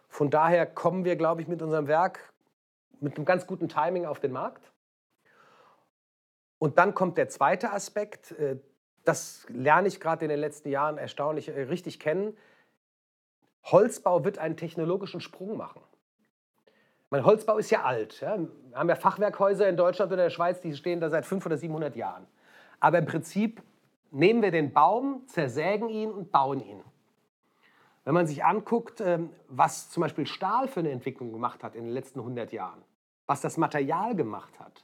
Von 0.09 0.31
daher 0.31 0.65
kommen 0.65 1.05
wir, 1.05 1.15
glaube 1.15 1.41
ich, 1.41 1.47
mit 1.47 1.61
unserem 1.61 1.87
Werk 1.87 2.33
mit 2.99 3.17
einem 3.17 3.25
ganz 3.25 3.45
guten 3.45 3.69
Timing 3.69 4.05
auf 4.05 4.19
den 4.19 4.31
Markt. 4.31 4.71
Und 6.57 6.77
dann 6.77 6.95
kommt 6.95 7.17
der 7.17 7.29
zweite 7.29 7.71
Aspekt, 7.71 8.31
äh, 8.31 8.57
das 9.05 9.45
lerne 9.49 9.87
ich 9.87 9.99
gerade 9.99 10.25
in 10.25 10.29
den 10.29 10.39
letzten 10.39 10.69
Jahren 10.69 10.97
erstaunlich 10.97 11.47
äh, 11.47 11.61
richtig 11.63 11.99
kennen. 11.99 12.35
Holzbau 13.63 14.25
wird 14.25 14.37
einen 14.37 14.57
technologischen 14.57 15.21
Sprung 15.21 15.57
machen. 15.57 15.81
Mein 17.09 17.23
Holzbau 17.23 17.57
ist 17.57 17.69
ja 17.69 17.83
alt. 17.83 18.19
Ja. 18.19 18.37
Wir 18.37 18.49
haben 18.77 18.89
ja 18.89 18.95
Fachwerkhäuser 18.95 19.69
in 19.69 19.77
Deutschland 19.77 20.11
oder 20.11 20.23
der 20.23 20.29
Schweiz, 20.29 20.59
die 20.59 20.75
stehen 20.75 20.99
da 20.99 21.09
seit 21.09 21.25
500 21.25 21.45
oder 21.45 21.57
700 21.57 21.95
Jahren. 21.95 22.27
Aber 22.79 22.97
im 22.97 23.05
Prinzip 23.05 23.61
nehmen 24.11 24.41
wir 24.41 24.51
den 24.51 24.73
Baum, 24.73 25.23
zersägen 25.27 25.89
ihn 25.89 26.11
und 26.11 26.31
bauen 26.31 26.59
ihn. 26.59 26.83
Wenn 28.03 28.13
man 28.13 28.27
sich 28.27 28.43
anguckt, 28.43 29.01
ähm, 29.01 29.29
was 29.47 29.89
zum 29.89 30.01
Beispiel 30.01 30.27
Stahl 30.27 30.67
für 30.67 30.79
eine 30.79 30.91
Entwicklung 30.91 31.31
gemacht 31.31 31.63
hat 31.63 31.75
in 31.75 31.85
den 31.85 31.93
letzten 31.93 32.19
100 32.19 32.51
Jahren, 32.51 32.81
was 33.25 33.41
das 33.41 33.57
Material 33.57 34.15
gemacht 34.15 34.59
hat, 34.59 34.83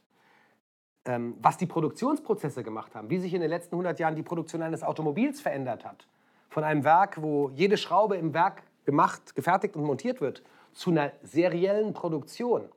ähm, 1.06 1.36
was 1.42 1.58
die 1.58 1.66
Produktionsprozesse 1.66 2.64
gemacht 2.64 2.96
haben, 2.96 3.10
wie 3.10 3.20
sich 3.20 3.34
in 3.34 3.42
den 3.42 3.50
letzten 3.50 3.76
100 3.76 4.00
Jahren 4.00 4.16
die 4.16 4.24
Produktion 4.24 4.62
eines 4.62 4.84
Automobils 4.84 5.42
verändert 5.42 5.86
hat, 5.86 6.08
von 6.50 6.64
einem 6.64 6.84
Werk, 6.84 7.22
wo 7.22 7.50
jede 7.50 7.78
Schraube 7.78 8.18
im 8.18 8.34
Werk 8.34 8.64
gemacht, 8.86 9.36
gefertigt 9.36 9.76
und 9.76 9.84
montiert 9.84 10.22
wird, 10.22 10.44
zu 10.74 10.92
einer 10.92 11.12
seriellen 11.24 11.94
Produktion, 11.94 12.70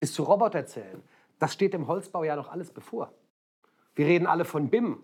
bis 0.00 0.12
zu 0.12 0.22
Roboterzellen, 0.22 1.02
das 1.38 1.52
steht 1.52 1.74
im 1.74 1.86
Holzbau 1.86 2.24
ja 2.24 2.36
noch 2.36 2.50
alles 2.50 2.70
bevor. 2.70 3.12
Wir 3.94 4.06
reden 4.06 4.26
alle 4.26 4.44
von 4.44 4.68
BIM, 4.68 5.02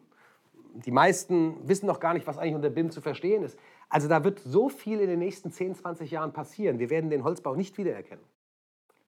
die 0.74 0.90
meisten 0.90 1.56
wissen 1.66 1.86
noch 1.86 2.00
gar 2.00 2.14
nicht, 2.14 2.26
was 2.26 2.38
eigentlich 2.38 2.54
unter 2.54 2.70
BIM 2.70 2.90
zu 2.90 3.00
verstehen 3.00 3.42
ist. 3.42 3.58
Also 3.88 4.08
da 4.08 4.22
wird 4.22 4.40
so 4.40 4.68
viel 4.68 5.00
in 5.00 5.08
den 5.08 5.18
nächsten 5.18 5.50
10, 5.50 5.74
20 5.74 6.10
Jahren 6.10 6.32
passieren. 6.32 6.78
Wir 6.78 6.90
werden 6.90 7.10
den 7.10 7.24
Holzbau 7.24 7.54
nicht 7.54 7.78
wiedererkennen. 7.78 8.24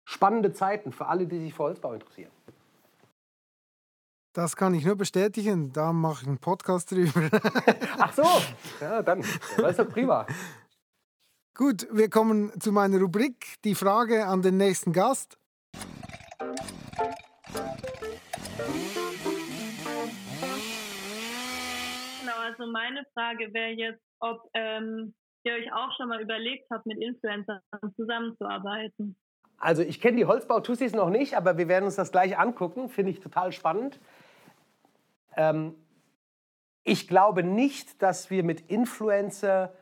Spannende 0.04 0.52
Zeiten 0.52 0.90
für 0.90 1.06
alle, 1.06 1.26
die 1.26 1.38
sich 1.38 1.54
für 1.54 1.64
Holzbau 1.64 1.92
interessieren. 1.92 2.32
Das 4.32 4.54
kann 4.54 4.74
ich 4.74 4.84
nur 4.84 4.96
bestätigen. 4.96 5.72
Da 5.72 5.92
mache 5.92 6.22
ich 6.22 6.28
einen 6.28 6.38
Podcast 6.38 6.92
drüber. 6.92 7.28
Ach 7.98 8.12
so, 8.12 8.24
ja, 8.80 9.02
dann 9.02 9.22
das 9.56 9.70
ist 9.70 9.78
doch 9.80 9.88
prima. 9.88 10.26
Gut, 11.56 11.88
wir 11.90 12.08
kommen 12.08 12.52
zu 12.60 12.70
meiner 12.70 12.98
Rubrik. 13.00 13.56
Die 13.64 13.74
Frage 13.74 14.26
an 14.26 14.42
den 14.42 14.56
nächsten 14.56 14.92
Gast. 14.92 15.36
Also 22.60 22.72
meine 22.72 23.04
Frage 23.14 23.52
wäre 23.54 23.70
jetzt, 23.70 24.02
ob 24.20 24.48
ähm, 24.54 25.14
ihr 25.44 25.54
euch 25.54 25.72
auch 25.72 25.90
schon 25.96 26.08
mal 26.08 26.20
überlegt 26.20 26.66
habt, 26.70 26.84
mit 26.84 27.02
Influencern 27.02 27.60
zusammenzuarbeiten. 27.96 29.16
Also 29.56 29.82
ich 29.82 30.00
kenne 30.00 30.18
die 30.18 30.24
Holzbau-Tussis 30.24 30.92
noch 30.92 31.10
nicht, 31.10 31.36
aber 31.36 31.58
wir 31.58 31.68
werden 31.68 31.84
uns 31.84 31.96
das 31.96 32.12
gleich 32.12 32.38
angucken. 32.38 32.88
Finde 32.88 33.12
ich 33.12 33.20
total 33.20 33.52
spannend. 33.52 33.98
Ähm, 35.36 35.74
ich 36.82 37.08
glaube 37.08 37.42
nicht, 37.42 38.02
dass 38.02 38.30
wir 38.30 38.42
mit 38.42 38.62
Influencer 38.62 39.72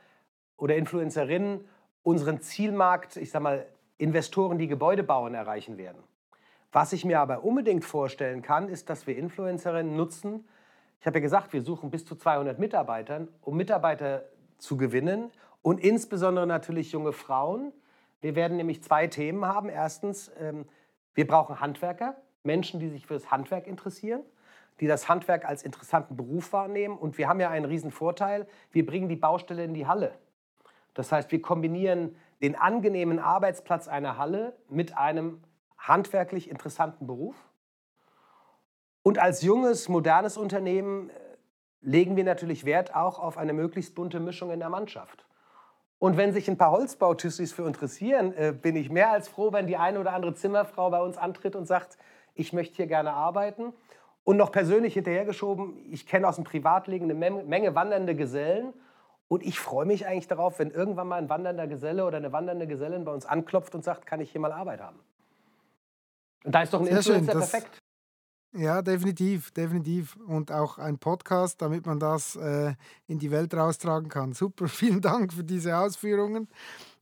oder 0.57 0.77
Influencerinnen 0.77 1.67
unseren 2.03 2.41
Zielmarkt, 2.41 3.17
ich 3.17 3.31
sag 3.31 3.43
mal, 3.43 3.67
Investoren, 3.99 4.59
die 4.59 4.69
Gebäude 4.69 5.03
bauen, 5.03 5.35
erreichen 5.35 5.79
werden. 5.79 6.03
Was 6.73 6.93
ich 6.93 7.05
mir 7.05 7.21
aber 7.21 7.45
unbedingt 7.45 7.85
vorstellen 7.85 8.43
kann, 8.43 8.69
ist, 8.69 8.91
dass 8.91 9.07
wir 9.07 9.17
Influencerinnen 9.17 9.97
nutzen, 9.97 10.47
ich 11.01 11.07
habe 11.07 11.19
ja 11.19 11.23
gesagt, 11.23 11.53
wir 11.53 11.63
suchen 11.63 11.91
bis 11.91 12.05
zu 12.05 12.17
200 12.17 12.59
Mitarbeitern, 12.59 13.29
um 13.43 13.57
Mitarbeiter 13.57 14.25
zu 14.59 14.77
gewinnen 14.77 15.31
und 15.63 15.79
insbesondere 15.79 16.47
natürlich 16.47 16.93
junge 16.93 17.13
Frauen. 17.13 17.73
Wir 18.21 18.35
werden 18.35 18.57
nämlich 18.57 18.83
zwei 18.83 19.07
Themen 19.07 19.45
haben. 19.45 19.69
Erstens, 19.69 20.31
ähm, 20.41 20.67
wir 21.15 21.27
brauchen 21.27 21.61
Handwerker, 21.61 22.17
Menschen, 22.43 22.81
die 22.81 22.89
sich 22.89 23.07
für 23.07 23.15
das 23.15 23.31
Handwerk 23.31 23.69
interessieren, 23.69 24.23
die 24.81 24.87
das 24.87 25.09
Handwerk 25.09 25.45
als 25.45 25.62
interessanten 25.62 26.17
Beruf 26.17 26.53
wahrnehmen. 26.53 26.97
Und 26.97 27.19
wir 27.19 27.29
haben 27.29 27.41
ja 27.41 27.51
einen 27.51 27.64
riesen 27.64 27.91
Vorteil, 27.91 28.47
wir 28.71 28.87
bringen 28.87 29.09
die 29.09 29.17
Baustelle 29.17 29.64
in 29.64 29.75
die 29.75 29.87
Halle. 29.87 30.12
Das 30.95 31.12
heißt, 31.12 31.31
wir 31.31 31.43
kombinieren 31.43 32.17
den 32.43 32.57
angenehmen 32.57 33.19
Arbeitsplatz 33.19 33.88
einer 33.88 34.19
Halle 34.19 34.57
mit 34.69 34.97
einem 34.97 35.43
handwerklich 35.77 36.51
interessanten 36.51 37.07
Beruf. 37.07 37.37
Und 39.03 39.19
als 39.19 39.43
junges, 39.43 39.88
modernes 39.88 40.37
Unternehmen 40.37 41.11
äh, 41.11 41.12
legen 41.81 42.17
wir 42.17 42.25
natürlich 42.25 42.64
Wert 42.64 42.95
auch 42.95 43.19
auf 43.19 43.38
eine 43.38 43.53
möglichst 43.53 43.95
bunte 43.95 44.21
Mischung 44.21 44.51
in 44.51 44.61
der 44.61 44.69
Mannschaft. 44.69 45.25
Und 45.99 46.17
wenn 46.17 46.33
sich 46.33 46.49
ein 46.49 46.59
paar 46.59 46.71
Holzbautissis 46.71 47.53
für 47.53 47.67
interessieren, 47.67 48.33
äh, 48.35 48.53
bin 48.53 48.77
ich 48.77 48.91
mehr 48.91 49.11
als 49.11 49.29
froh, 49.29 49.53
wenn 49.53 49.67
die 49.67 49.77
eine 49.77 49.99
oder 49.99 50.12
andere 50.12 50.35
Zimmerfrau 50.35 50.91
bei 50.91 51.01
uns 51.01 51.17
antritt 51.17 51.57
und 51.57 51.67
sagt, 51.67 51.97
ich 52.35 52.53
möchte 52.53 52.77
hier 52.77 52.87
gerne 52.87 53.12
arbeiten. 53.12 53.73
Und 54.29 54.37
noch 54.37 54.53
persönlich 54.53 54.93
hinterhergeschoben, 54.93 55.73
ich 55.91 56.07
kenne 56.07 56.29
aus 56.29 56.35
dem 56.35 56.45
Privatleben 56.45 57.11
eine 57.11 57.14
Menge 57.14 57.75
wandernde 57.75 58.14
Gesellen. 58.14 58.75
Und 59.27 59.43
ich 59.43 59.59
freue 59.59 59.87
mich 59.87 60.07
eigentlich 60.07 60.29
darauf, 60.29 60.59
wenn 60.59 60.71
irgendwann 60.71 61.09
mal 61.09 61.17
ein 61.17 61.31
wandernder 61.31 61.67
Geselle 61.67 62.05
oder 62.05 62.19
eine 62.19 62.31
wandernde 62.31 62.67
Gesellin 62.67 63.07
bei 63.07 63.14
uns 63.14 63.25
anklopft 63.25 63.75
und 63.75 63.85
sagt, 63.85 64.05
kann 64.05 64.21
ich 64.21 64.31
hier 64.31 64.43
mal 64.43 64.53
Arbeit 64.53 64.83
haben. 64.83 64.99
Und 66.45 66.55
da 66.55 66.61
ist 66.61 66.75
doch 66.75 66.81
ein 66.81 66.85
Sehr 66.85 66.99
Influencer 66.99 67.33
schön, 67.33 67.38
perfekt. 67.41 67.79
Ja, 68.53 68.83
definitiv, 68.83 69.51
definitiv. 69.53 70.19
Und 70.27 70.53
auch 70.53 70.77
ein 70.77 70.99
Podcast, 70.99 71.62
damit 71.62 71.87
man 71.87 71.99
das 71.99 72.37
äh, 72.37 72.75
in 73.07 73.19
die 73.19 73.31
Welt 73.31 73.55
raustragen 73.55 74.11
kann. 74.11 74.35
Super, 74.35 74.69
vielen 74.69 75.01
Dank 75.01 75.33
für 75.33 75.45
diese 75.45 75.75
Ausführungen. 75.79 76.49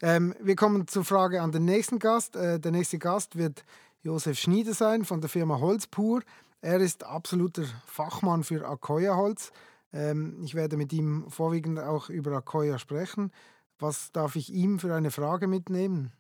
Ähm, 0.00 0.32
wir 0.40 0.54
kommen 0.54 0.86
zur 0.86 1.04
Frage 1.04 1.42
an 1.42 1.50
den 1.50 1.64
nächsten 1.64 1.98
Gast. 1.98 2.36
Äh, 2.36 2.60
der 2.60 2.70
nächste 2.70 3.00
Gast 3.00 3.36
wird 3.36 3.64
Josef 4.04 4.38
Schnieder 4.38 4.74
sein 4.74 5.04
von 5.04 5.20
der 5.20 5.28
Firma 5.28 5.58
Holzpur. 5.58 6.22
Er 6.60 6.78
ist 6.78 7.04
absoluter 7.04 7.64
Fachmann 7.86 8.42
für 8.42 8.66
Akoya-Holz. 8.66 9.52
Ähm, 9.92 10.40
ich 10.42 10.54
werde 10.54 10.76
mit 10.76 10.92
ihm 10.92 11.30
vorwiegend 11.30 11.78
auch 11.78 12.08
über 12.08 12.32
Akoya 12.32 12.78
sprechen. 12.78 13.32
Was 13.78 14.10
darf 14.12 14.36
ich 14.36 14.52
ihm 14.52 14.78
für 14.78 14.94
eine 14.94 15.10
Frage 15.10 15.46
mitnehmen? 15.46 16.12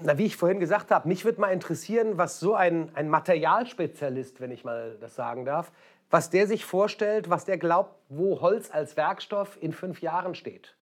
Na, 0.00 0.18
wie 0.18 0.24
ich 0.24 0.36
vorhin 0.36 0.58
gesagt 0.58 0.90
habe, 0.90 1.06
mich 1.06 1.24
würde 1.24 1.40
mal 1.40 1.52
interessieren, 1.52 2.18
was 2.18 2.40
so 2.40 2.54
ein, 2.54 2.90
ein 2.96 3.08
Materialspezialist, 3.08 4.40
wenn 4.40 4.50
ich 4.50 4.64
mal 4.64 4.96
das 5.00 5.14
sagen 5.14 5.44
darf, 5.44 5.70
was 6.10 6.30
der 6.30 6.46
sich 6.46 6.64
vorstellt, 6.64 7.30
was 7.30 7.44
der 7.44 7.58
glaubt, 7.58 7.94
wo 8.08 8.40
Holz 8.40 8.70
als 8.72 8.96
Werkstoff 8.96 9.56
in 9.60 9.72
fünf 9.72 10.00
Jahren 10.00 10.34
steht. 10.34 10.76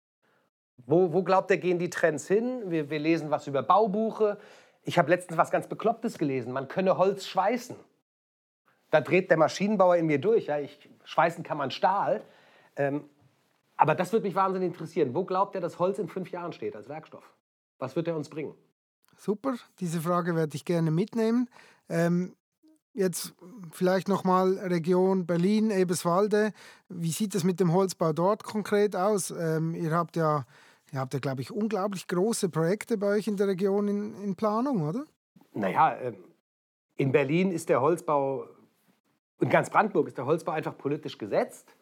Wo, 0.86 1.12
wo 1.12 1.22
glaubt 1.22 1.50
er, 1.50 1.58
gehen 1.58 1.78
die 1.78 1.90
Trends 1.90 2.26
hin? 2.26 2.70
Wir, 2.70 2.88
wir 2.88 2.98
lesen 2.98 3.30
was 3.30 3.46
über 3.46 3.62
Baubuche. 3.62 4.38
Ich 4.82 4.98
habe 4.98 5.10
letztens 5.10 5.36
was 5.36 5.50
ganz 5.50 5.68
Beklopptes 5.68 6.18
gelesen. 6.18 6.52
Man 6.52 6.68
könne 6.68 6.96
Holz 6.96 7.26
schweißen. 7.26 7.76
Da 8.92 9.00
dreht 9.00 9.30
der 9.30 9.38
Maschinenbauer 9.38 9.96
in 9.96 10.06
mir 10.06 10.20
durch. 10.20 10.46
Ja, 10.46 10.58
ich, 10.58 10.78
schweißen 11.04 11.42
kann 11.42 11.56
man 11.56 11.70
Stahl. 11.70 12.22
Ähm, 12.76 13.08
aber 13.74 13.94
das 13.94 14.12
würde 14.12 14.26
mich 14.26 14.34
wahnsinnig 14.34 14.68
interessieren. 14.68 15.14
Wo 15.14 15.24
glaubt 15.24 15.54
er, 15.54 15.62
dass 15.62 15.78
Holz 15.78 15.98
in 15.98 16.08
fünf 16.08 16.30
Jahren 16.30 16.52
steht 16.52 16.76
als 16.76 16.90
Werkstoff? 16.90 17.24
Was 17.78 17.96
wird 17.96 18.06
er 18.06 18.14
uns 18.14 18.28
bringen? 18.28 18.54
Super, 19.16 19.54
diese 19.80 20.02
Frage 20.02 20.36
werde 20.36 20.54
ich 20.54 20.66
gerne 20.66 20.90
mitnehmen. 20.90 21.48
Ähm, 21.88 22.36
jetzt 22.92 23.34
vielleicht 23.70 24.08
nochmal 24.08 24.58
Region 24.58 25.26
Berlin, 25.26 25.70
Eberswalde. 25.70 26.52
Wie 26.90 27.12
sieht 27.12 27.34
es 27.34 27.44
mit 27.44 27.60
dem 27.60 27.72
Holzbau 27.72 28.12
dort 28.12 28.44
konkret 28.44 28.94
aus? 28.94 29.30
Ähm, 29.30 29.74
ihr 29.74 29.92
habt 29.92 30.16
ja, 30.16 30.44
ihr 30.92 31.00
habt 31.00 31.14
ja, 31.14 31.18
glaube 31.18 31.40
ich, 31.40 31.50
unglaublich 31.50 32.06
große 32.08 32.50
Projekte 32.50 32.98
bei 32.98 33.16
euch 33.16 33.26
in 33.26 33.38
der 33.38 33.48
Region 33.48 33.88
in, 33.88 34.22
in 34.22 34.34
Planung, 34.36 34.86
oder? 34.86 35.04
Naja, 35.54 35.96
ähm, 35.98 36.16
in 36.96 37.10
Berlin 37.10 37.52
ist 37.52 37.70
der 37.70 37.80
Holzbau, 37.80 38.46
in 39.42 39.50
ganz 39.50 39.70
Brandenburg 39.70 40.06
ist 40.06 40.16
der 40.16 40.26
Holzbau 40.26 40.52
einfach 40.52 40.78
politisch 40.78 41.18
gesetzt 41.18 41.74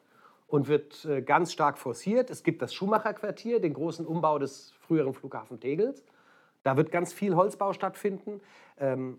und 0.46 0.66
wird 0.66 1.04
äh, 1.04 1.22
ganz 1.22 1.52
stark 1.52 1.78
forciert. 1.78 2.30
Es 2.30 2.42
gibt 2.42 2.62
das 2.62 2.74
Schumacher-Quartier, 2.74 3.60
den 3.60 3.74
großen 3.74 4.06
Umbau 4.06 4.38
des 4.38 4.72
früheren 4.80 5.12
Flughafen 5.12 5.60
Tegels. 5.60 6.02
Da 6.62 6.76
wird 6.76 6.90
ganz 6.90 7.12
viel 7.12 7.36
Holzbau 7.36 7.72
stattfinden. 7.72 8.40
Ähm, 8.78 9.18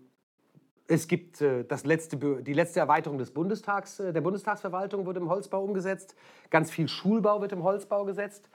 es 0.88 1.08
gibt 1.08 1.40
äh, 1.40 1.64
das 1.64 1.84
letzte, 1.84 2.16
die 2.42 2.52
letzte 2.52 2.80
Erweiterung 2.80 3.16
des 3.16 3.30
Bundestags, 3.30 4.00
äh, 4.00 4.12
der 4.12 4.20
Bundestagsverwaltung 4.20 5.06
wird 5.06 5.16
im 5.16 5.28
Holzbau 5.28 5.62
umgesetzt. 5.62 6.16
Ganz 6.50 6.70
viel 6.70 6.88
Schulbau 6.88 7.40
wird 7.40 7.52
im 7.52 7.62
Holzbau 7.62 8.04
gesetzt. 8.04 8.50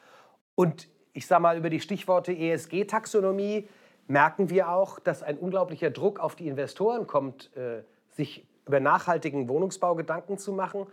Und 0.56 0.90
ich 1.14 1.28
sage 1.28 1.42
mal, 1.42 1.58
über 1.58 1.70
die 1.70 1.80
Stichworte 1.80 2.32
ESG-Taxonomie 2.34 3.68
merken 4.08 4.50
wir 4.50 4.70
auch, 4.70 5.00
dass 5.00 5.24
ein 5.24 5.38
unglaublicher 5.38 5.92
Druck 5.92 6.20
auf 6.20 6.36
die 6.36 6.48
Investoren 6.48 7.08
kommt, 7.08 7.50
sich 8.12 8.48
über 8.68 8.80
nachhaltigen 8.80 9.50
Wohnungsbau 9.50 9.96
Gedanken 9.96 10.38
zu 10.38 10.52
machen. 10.54 10.88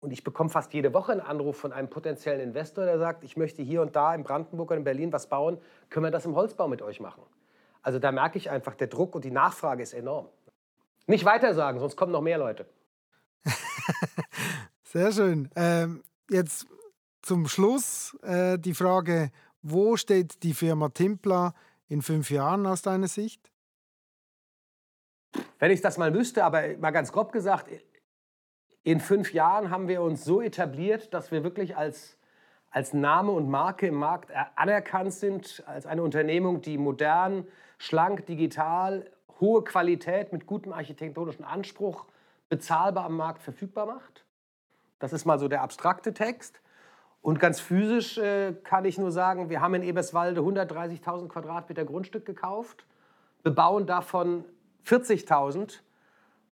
und 0.00 0.12
ich 0.12 0.22
bekomme 0.22 0.48
fast 0.48 0.72
jede 0.74 0.94
Woche 0.94 1.10
einen 1.12 1.20
Anruf 1.20 1.56
von 1.56 1.72
einem 1.72 1.90
potenziellen 1.90 2.40
Investor, 2.40 2.84
der 2.84 2.98
sagt, 2.98 3.24
ich 3.24 3.36
möchte 3.36 3.62
hier 3.62 3.82
und 3.82 3.96
da 3.96 4.14
in 4.14 4.22
Brandenburg 4.22 4.70
oder 4.70 4.78
in 4.78 4.84
Berlin 4.84 5.12
was 5.12 5.28
bauen, 5.28 5.58
können 5.90 6.04
wir 6.04 6.10
das 6.12 6.24
im 6.24 6.36
Holzbau 6.36 6.68
mit 6.68 6.82
euch 6.82 7.00
machen? 7.00 7.22
Also 7.82 7.98
da 7.98 8.12
merke 8.12 8.38
ich 8.38 8.48
einfach, 8.48 8.76
der 8.76 8.86
Druck 8.86 9.14
und 9.14 9.24
die 9.24 9.30
Nachfrage 9.30 9.82
ist 9.82 9.94
enorm. 9.94 10.28
Nicht 11.08 11.24
weiter 11.24 11.54
sagen, 11.54 11.80
sonst 11.80 11.96
kommen 11.96 12.12
noch 12.12 12.20
mehr 12.20 12.38
Leute. 12.38 12.66
Sehr 14.84 15.10
schön. 15.10 15.50
Ähm, 15.56 16.02
jetzt 16.30 16.66
zum 17.22 17.48
Schluss 17.48 18.16
äh, 18.22 18.58
die 18.58 18.74
Frage, 18.74 19.30
wo 19.62 19.96
steht 19.96 20.42
die 20.42 20.54
Firma 20.54 20.90
Timpler 20.90 21.54
in 21.88 22.02
fünf 22.02 22.30
Jahren 22.30 22.66
aus 22.66 22.82
deiner 22.82 23.08
Sicht? 23.08 23.50
Wenn 25.58 25.70
ich 25.70 25.80
das 25.80 25.98
mal 25.98 26.14
wüsste, 26.14 26.44
aber 26.44 26.76
mal 26.78 26.90
ganz 26.90 27.12
grob 27.12 27.32
gesagt, 27.32 27.68
in 28.84 29.00
fünf 29.00 29.32
Jahren 29.32 29.70
haben 29.70 29.88
wir 29.88 30.02
uns 30.02 30.24
so 30.24 30.40
etabliert, 30.40 31.12
dass 31.12 31.30
wir 31.30 31.44
wirklich 31.44 31.76
als, 31.76 32.16
als 32.70 32.94
Name 32.94 33.32
und 33.32 33.48
Marke 33.48 33.86
im 33.86 33.96
Markt 33.96 34.30
anerkannt 34.56 35.12
sind, 35.12 35.62
als 35.66 35.86
eine 35.86 36.02
Unternehmung, 36.02 36.62
die 36.62 36.78
modern, 36.78 37.46
schlank, 37.76 38.26
digital, 38.26 39.10
hohe 39.40 39.62
Qualität 39.62 40.32
mit 40.32 40.46
gutem 40.46 40.72
architektonischen 40.72 41.44
Anspruch 41.44 42.06
bezahlbar 42.48 43.04
am 43.04 43.16
Markt 43.16 43.42
verfügbar 43.42 43.86
macht. 43.86 44.24
Das 44.98 45.12
ist 45.12 45.24
mal 45.24 45.38
so 45.38 45.48
der 45.48 45.62
abstrakte 45.62 46.14
Text. 46.14 46.60
Und 47.20 47.40
ganz 47.40 47.60
physisch 47.60 48.16
äh, 48.18 48.54
kann 48.64 48.84
ich 48.84 48.96
nur 48.96 49.10
sagen, 49.10 49.50
wir 49.50 49.60
haben 49.60 49.74
in 49.74 49.82
Eberswalde 49.82 50.40
130.000 50.40 51.28
Quadratmeter 51.28 51.84
Grundstück 51.84 52.24
gekauft, 52.24 52.86
bebauen 53.42 53.86
davon 53.86 54.44
40.000. 54.86 55.80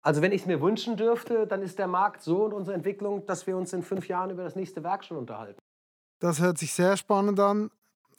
Also 0.02 0.22
wenn 0.22 0.32
ich 0.32 0.42
es 0.42 0.48
mir 0.48 0.62
wünschen 0.62 0.98
dürfte, 0.98 1.48
dann 1.48 1.62
ist 1.62 1.80
der 1.80 1.88
Markt 1.88 2.22
so 2.22 2.46
und 2.46 2.54
unsere 2.54 2.76
Entwicklung, 2.76 3.26
dass 3.26 3.48
wir 3.48 3.58
uns 3.58 3.74
in 3.74 3.82
fünf 3.82 4.08
Jahren 4.08 4.30
über 4.30 4.44
das 4.44 4.56
nächste 4.56 4.84
Werk 4.84 5.04
schon 5.04 5.18
unterhalten. 5.18 5.60
Das 6.20 6.40
hört 6.40 6.58
sich 6.58 6.74
sehr 6.74 6.96
spannend 6.98 7.40
an. 7.40 7.72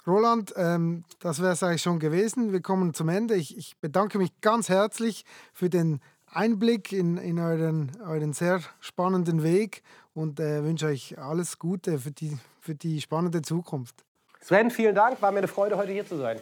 Roland, 0.07 0.53
ähm, 0.57 1.05
das 1.19 1.41
wäre 1.41 1.53
es 1.53 1.63
eigentlich 1.63 1.83
schon 1.83 1.99
gewesen. 1.99 2.53
Wir 2.53 2.61
kommen 2.61 2.95
zum 2.95 3.09
Ende. 3.09 3.35
Ich, 3.35 3.57
ich, 3.57 3.77
bedanke 3.79 4.19
mich 4.19 4.31
ganz 4.41 4.69
herzlich 4.69 5.25
für 5.53 5.69
den 5.69 6.01
Einblick 6.27 6.93
in, 6.93 7.17
in 7.17 7.39
euren, 7.39 7.91
euren 8.07 8.33
sehr 8.33 8.61
spannenden 8.81 9.43
Weg 9.43 9.83
und 10.15 10.39
äh, 10.39 10.63
wünsche 10.65 10.87
euch 10.87 11.19
alles 11.19 11.59
Gute 11.59 11.99
für 11.99 12.13
die, 12.13 12.39
für 12.61 12.75
die 12.75 13.01
spannende 13.01 13.43
Zukunft. 13.43 14.05
Sven, 14.41 14.71
vielen 14.71 14.95
Dank. 14.95 15.21
War 15.21 15.33
mir 15.33 15.39
eine 15.39 15.49
Freude, 15.49 15.77
heute 15.77 15.93
hier 15.93 16.07
zu 16.07 16.17
sein. 16.17 16.39